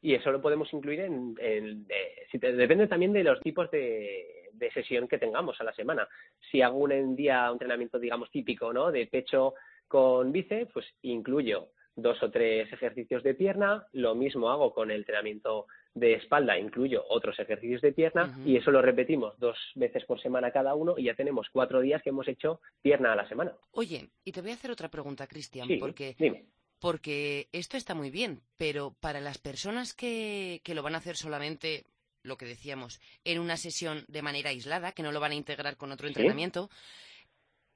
[0.00, 3.70] Y eso lo podemos incluir en, en- de- si te- depende también de los tipos
[3.70, 6.08] de, de sesión que tengamos a la semana.
[6.50, 8.90] Si hago un día un entrenamiento, digamos, típico, ¿no?
[8.90, 9.54] De pecho
[9.88, 13.86] con bíceps, pues incluyo dos o tres ejercicios de pierna.
[13.92, 18.70] Lo mismo hago con el entrenamiento de espalda, incluyo otros ejercicios de pierna y eso
[18.70, 22.26] lo repetimos dos veces por semana cada uno y ya tenemos cuatro días que hemos
[22.28, 23.52] hecho pierna a la semana.
[23.72, 26.46] Oye, y te voy a hacer otra pregunta, Cristian, Sí, porque dime.
[26.80, 31.16] porque esto está muy bien, pero para las personas que, que lo van a hacer
[31.16, 31.84] solamente,
[32.22, 35.76] lo que decíamos, en una sesión de manera aislada, que no lo van a integrar
[35.76, 36.12] con otro Sí.
[36.12, 36.70] entrenamiento,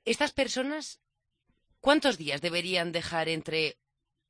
[0.04, 1.00] estas personas,
[1.80, 3.76] ¿cuántos días deberían dejar entre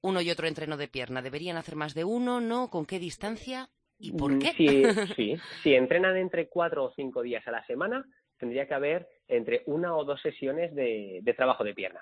[0.02, 1.22] uno y otro entreno de pierna?
[1.22, 2.40] ¿Deberían hacer más de uno?
[2.40, 2.70] ¿No?
[2.70, 3.68] ¿Con qué distancia?
[3.98, 4.52] ¿Y por Mm, qué?
[4.52, 4.64] Si,
[5.16, 8.04] sí, si entrenan entre cuatro o cinco días a la semana,
[8.38, 12.00] tendría que haber entre una o dos sesiones de, de trabajo de pierna.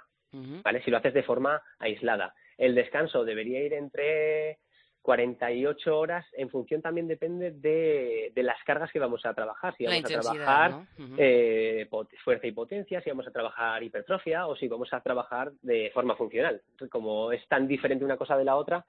[0.65, 0.83] ¿vale?
[0.83, 2.35] Si lo haces de forma aislada.
[2.59, 4.59] El descanso debería ir entre
[5.05, 9.75] 48 horas, en función también depende de, de las cargas que vamos a trabajar.
[9.77, 10.87] Si vamos a trabajar ¿no?
[11.19, 11.87] Eh,
[12.25, 16.17] fuerza y potencia, si vamos a trabajar hipertrofia o si vamos a trabajar de forma
[16.17, 16.63] funcional.
[16.89, 18.87] Como es tan diferente una cosa de la otra,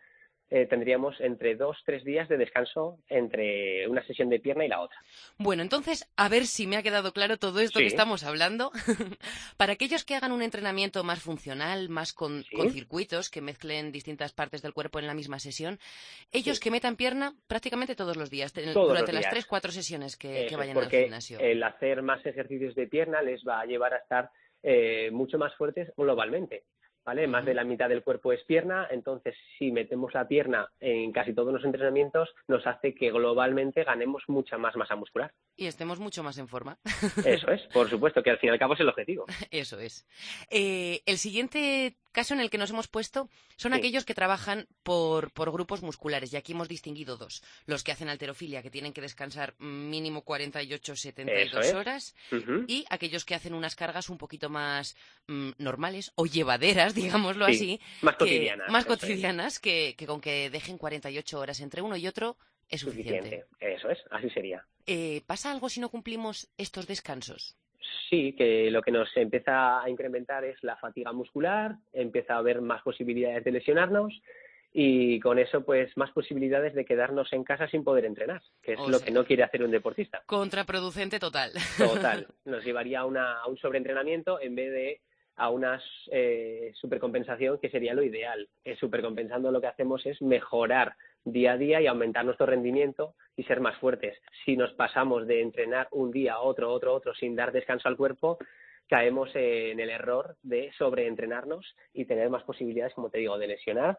[0.51, 4.81] eh, tendríamos entre dos, tres días de descanso entre una sesión de pierna y la
[4.81, 4.97] otra.
[5.37, 7.85] Bueno, entonces, a ver si me ha quedado claro todo esto Sí.
[7.85, 8.71] que estamos hablando.
[9.57, 12.55] Para aquellos que hagan un entrenamiento más funcional, más con, Sí.
[12.55, 15.79] con circuitos, que mezclen distintas partes del cuerpo en la misma sesión,
[16.31, 16.63] ellos Sí.
[16.63, 20.45] que metan pierna prácticamente todos los días, Todos durante los las tres, cuatro sesiones que,
[20.45, 21.39] es, vayan al porque gimnasio.
[21.39, 24.29] el hacer más ejercicios de pierna les va a llevar a estar
[24.67, 26.63] eh, mucho más fuertes globalmente.
[27.05, 27.27] ¿Vale?
[27.27, 31.33] Más de la mitad del cuerpo es pierna, entonces si metemos la pierna en casi
[31.33, 35.31] todos los entrenamientos, nos hace que globalmente ganemos mucha más masa muscular.
[35.55, 36.79] Y estemos mucho más en forma.
[37.23, 39.25] Eso es, por supuesto, que al fin y al cabo es el objetivo.
[39.51, 40.07] Eso es.
[40.49, 43.77] Eh, el siguiente caso en el que nos hemos puesto son Sí.
[43.77, 46.33] aquellos que trabajan por, por grupos musculares.
[46.33, 47.43] Y aquí hemos distinguido dos.
[47.67, 51.73] Los que hacen alterofilia, que tienen que descansar mínimo 48, 72 Eso es.
[51.75, 52.15] horas.
[52.31, 52.65] Ujú.
[52.67, 54.95] Y aquellos que hacen unas cargas un poquito más
[55.27, 56.95] mm, normales o llevaderas,
[57.35, 57.81] digámoslo Sí, así.
[58.01, 58.87] más que- cotidianas, Más es.
[58.87, 62.37] cotidianas que, que con que dejen 48 horas entre uno y otro
[62.69, 63.45] es suficiente.
[63.51, 63.75] Suficiente.
[63.75, 64.65] Eso es, así sería.
[64.87, 67.55] Eh, ¿Pasa algo si no cumplimos estos descansos?
[68.09, 72.61] Sí, que lo que nos empieza a incrementar es la fatiga muscular, empieza a haber
[72.61, 74.21] más posibilidades de lesionarnos
[74.77, 78.79] y con eso pues más posibilidades de quedarnos en casa sin poder entrenar, que es
[78.79, 80.21] O lo sea- que no quiere hacer un deportista.
[80.25, 81.51] Contraproducente total.
[81.77, 85.01] Total, nos llevaría a, una- a un sobreentrenamiento en vez de
[85.37, 85.81] a una
[86.11, 88.47] eh, supercompensación que sería lo ideal.
[88.63, 90.95] Eh, supercompensando lo que hacemos es mejorar
[91.25, 94.17] día a día y aumentar nuestro rendimiento y ser más fuertes.
[94.45, 98.37] Si nos pasamos de entrenar un día, otro, otro, otro, sin dar descanso al cuerpo,
[98.87, 103.97] caemos en el error de sobreentrenarnos y tener más posibilidades, como te digo, de lesionar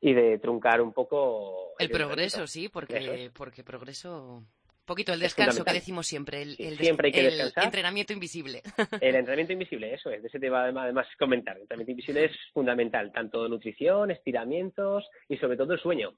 [0.00, 3.30] y de truncar un poco El progreso, sí, porque, es.
[3.32, 4.44] porque progreso.
[4.80, 8.60] Un poquito el Es descanso que decimos siempre, el, siempre hay que el entrenamiento invisible.
[9.00, 11.54] El entrenamiento invisible, eso es, de ese te va además a comentar.
[11.54, 16.12] El entrenamiento invisible es fundamental, tanto nutrición, estiramientos y sobre todo el sueño.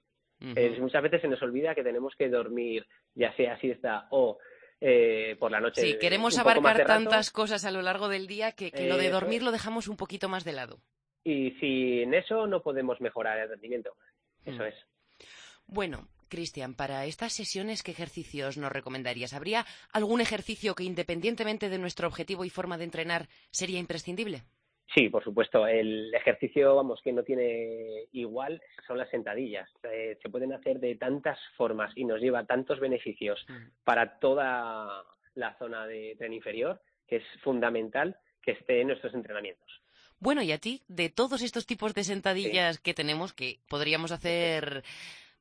[0.57, 4.39] Eh, muchas veces se nos olvida que tenemos que dormir, ya sea siesta o
[4.81, 5.81] eh, por la noche.
[5.81, 9.43] Sí, queremos abarcar tantas cosas a lo largo del día que, que lo de dormir
[9.43, 10.81] lo dejamos un poquito más de lado.
[11.25, 13.95] Y sin eso no podemos mejorar el rendimiento.
[14.45, 14.67] Eso Mm.
[14.67, 14.75] es.
[15.67, 19.35] Bueno, Cristian, para estas sesiones, ¿qué ejercicios nos recomendarías?
[19.35, 24.43] ¿Habría algún ejercicio que, independientemente de nuestro objetivo y forma de entrenar, sería imprescindible?
[24.95, 25.67] Sí, por supuesto.
[25.67, 29.69] El ejercicio, vamos, que no tiene igual son las sentadillas.
[29.85, 33.45] Eh, se pueden hacer de tantas formas y nos lleva tantos beneficios
[33.85, 39.83] para toda la zona de tren inferior que es fundamental que esté en nuestros entrenamientos.
[40.19, 44.85] Bueno, y a ti, de todos estos tipos de sentadillas que tenemos, que podríamos hacer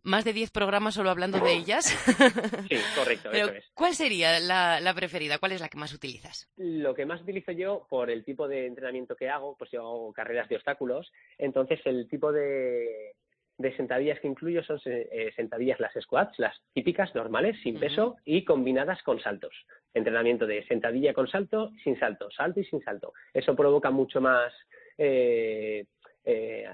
[0.04, 1.86] más de 10 programas solo hablando de ellas,
[2.70, 3.72] Sí, correcto, pero eso es.
[3.74, 5.38] ¿cuál sería la, la preferida?
[5.38, 6.50] ¿Cuál es la que más utilizas?
[6.58, 10.14] Lo que más utilizo yo, por el tipo de entrenamiento que hago, pues yo hago
[10.14, 13.14] carreras de obstáculos, entonces el tipo de,
[13.58, 18.44] de sentadillas que incluyo son eh, sentadillas las squats, las típicas, normales, sin peso y
[18.44, 19.54] combinadas con saltos.
[19.94, 23.14] Entrenamiento de sentadilla con salto, sin salto, salto y sin salto.
[23.34, 24.52] Eso provoca mucho más,
[24.98, 25.86] eh,
[26.24, 26.66] eh,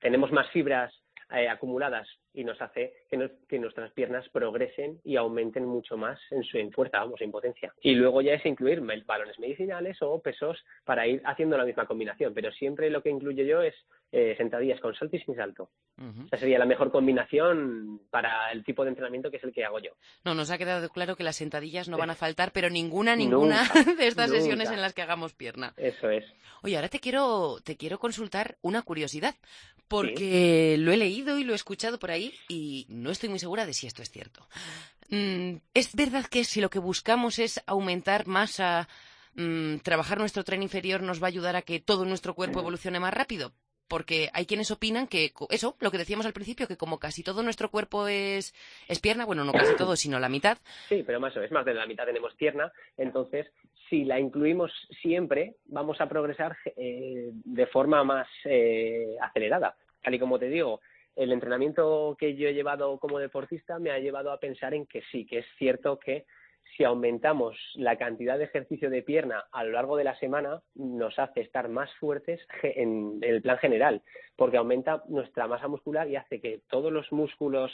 [0.00, 0.92] tenemos más fibras
[1.30, 6.20] eh, acumuladas y nos hace que, nos- que nuestras piernas progresen y aumenten mucho más
[6.30, 7.72] en su en fuerza, vamos, en potencia.
[7.82, 12.32] Y luego ya es incluir balones medicinales o pesos para ir haciendo la misma combinación,
[12.34, 13.74] pero siempre lo que incluyo yo es
[14.12, 15.68] eh, sentadillas con salto y sin salto.
[15.98, 16.26] Ujú.
[16.26, 19.78] Esa sería la mejor combinación para el tipo de entrenamiento que es el que hago
[19.80, 19.90] yo.
[20.24, 23.62] No, nos ha quedado claro que las sentadillas no van a faltar, pero ninguna, ninguna
[23.74, 24.40] Nunca, de estas nunca.
[24.40, 25.72] sesiones en las que hagamos pierna.
[25.76, 26.24] Eso es.
[26.62, 29.34] Oye, ahora te quiero, te quiero consultar una curiosidad,
[29.88, 33.66] porque lo he leído y lo he escuchado por ahí y no estoy muy segura
[33.66, 34.46] de si esto es cierto.
[35.10, 38.88] Mm, ¿Es verdad que si lo que buscamos es aumentar masa,
[39.34, 43.00] mm, trabajar nuestro tren inferior nos va a ayudar a que todo nuestro cuerpo evolucione
[43.00, 43.52] más rápido?
[43.88, 47.44] Porque hay quienes opinan que eso, lo que decíamos al principio, que como casi todo
[47.44, 48.52] nuestro cuerpo es,
[48.88, 50.58] es pierna, bueno, no casi todo, sino la mitad,
[50.88, 53.46] Sí, pero más o menos, más de la mitad tenemos pierna, entonces
[53.88, 59.76] si la incluimos siempre vamos a progresar eh, de forma más eh, acelerada.
[60.02, 60.80] Tal y como te digo,
[61.16, 65.02] el entrenamiento que yo he llevado como deportista me ha llevado a pensar en que
[65.10, 66.26] sí, que es cierto que
[66.76, 71.18] si aumentamos la cantidad de ejercicio de pierna a lo largo de la semana, nos
[71.18, 74.02] hace estar más fuertes en el plan general,
[74.36, 77.72] porque aumenta nuestra masa muscular y hace que todos los músculos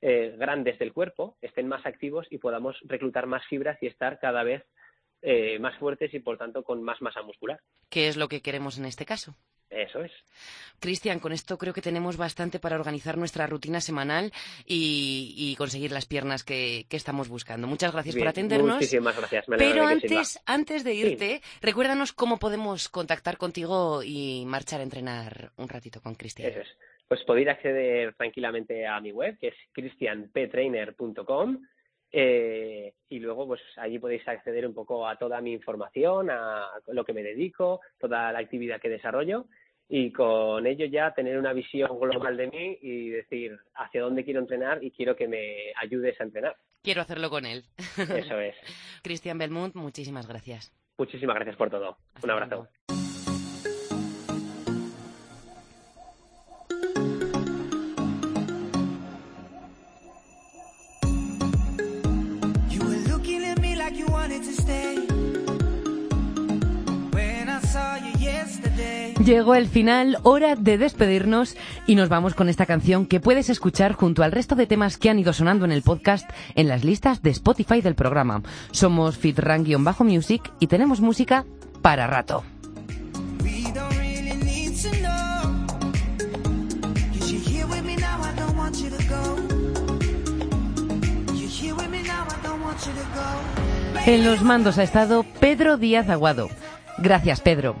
[0.00, 4.42] eh, grandes del cuerpo estén más activos y podamos reclutar más fibras y estar cada
[4.42, 4.64] vez
[5.22, 7.60] eh, más fuertes y por tanto con más masa muscular.
[7.88, 9.36] que es lo que queremos en este caso.
[9.72, 10.12] Eso es.
[10.82, 14.32] Cristian, con esto creo que tenemos bastante para organizar nuestra rutina semanal
[14.66, 17.66] y, y conseguir las piernas que, que estamos buscando.
[17.66, 18.74] Muchas gracias por atendernos.
[18.74, 19.48] Muchísimas gracias.
[19.48, 25.52] me Pero antes, antes de irte, recuérdanos cómo podemos contactar contigo y marchar a entrenar
[25.56, 26.50] un ratito con Cristian.
[26.50, 26.68] Eso es.
[27.06, 31.64] pues podéis acceder tranquilamente a mi web, que es christianptrainer.com.
[32.14, 37.04] Eh, y luego, pues allí podéis acceder un poco a toda mi información, a lo
[37.04, 39.46] que me dedico, toda la actividad que desarrollo
[39.94, 44.40] y con ello ya tener una visión global de mí y decir hacia dónde quiero
[44.40, 46.56] entrenar y quiero que me ayudes a entrenar.
[46.82, 47.66] Quiero hacerlo con él.
[47.98, 48.56] Eso es.
[49.02, 50.72] Cristian Belmont, muchísimas gracias.
[50.96, 51.98] Muchísimas gracias por todo.
[52.14, 52.54] Hasta Un abrazo.
[52.54, 52.68] luego.
[63.94, 65.21] You wanted to stay.
[69.24, 71.56] Llegó el final, hora de despedirnos
[71.86, 75.10] y nos vamos con esta canción que puedes escuchar junto al resto de temas que
[75.10, 78.42] han ido sonando en el podcast en las listas de Spotify del programa.
[78.72, 81.44] Somos fitran-music y tenemos música
[81.82, 82.42] para rato.
[94.04, 96.48] En los mandos ha estado Pedro Díaz Aguado.
[96.98, 97.76] Gracias, Pedro.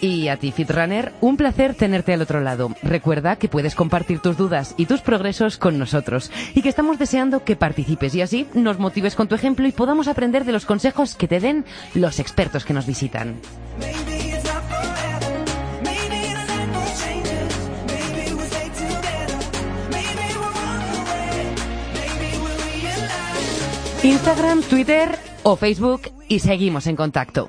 [0.00, 2.70] Y a ti, Fitrunner, un placer tenerte al otro lado.
[2.82, 7.42] Recuerda que puedes compartir tus dudas y tus progresos con nosotros y que estamos deseando
[7.42, 11.14] que participes y así nos motives con tu ejemplo y podamos aprender de los consejos
[11.14, 13.36] que te den los expertos que nos visitan.
[24.02, 27.48] Instagram, Twitter o Facebook y seguimos en contacto.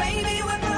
[0.00, 0.69] baby, we're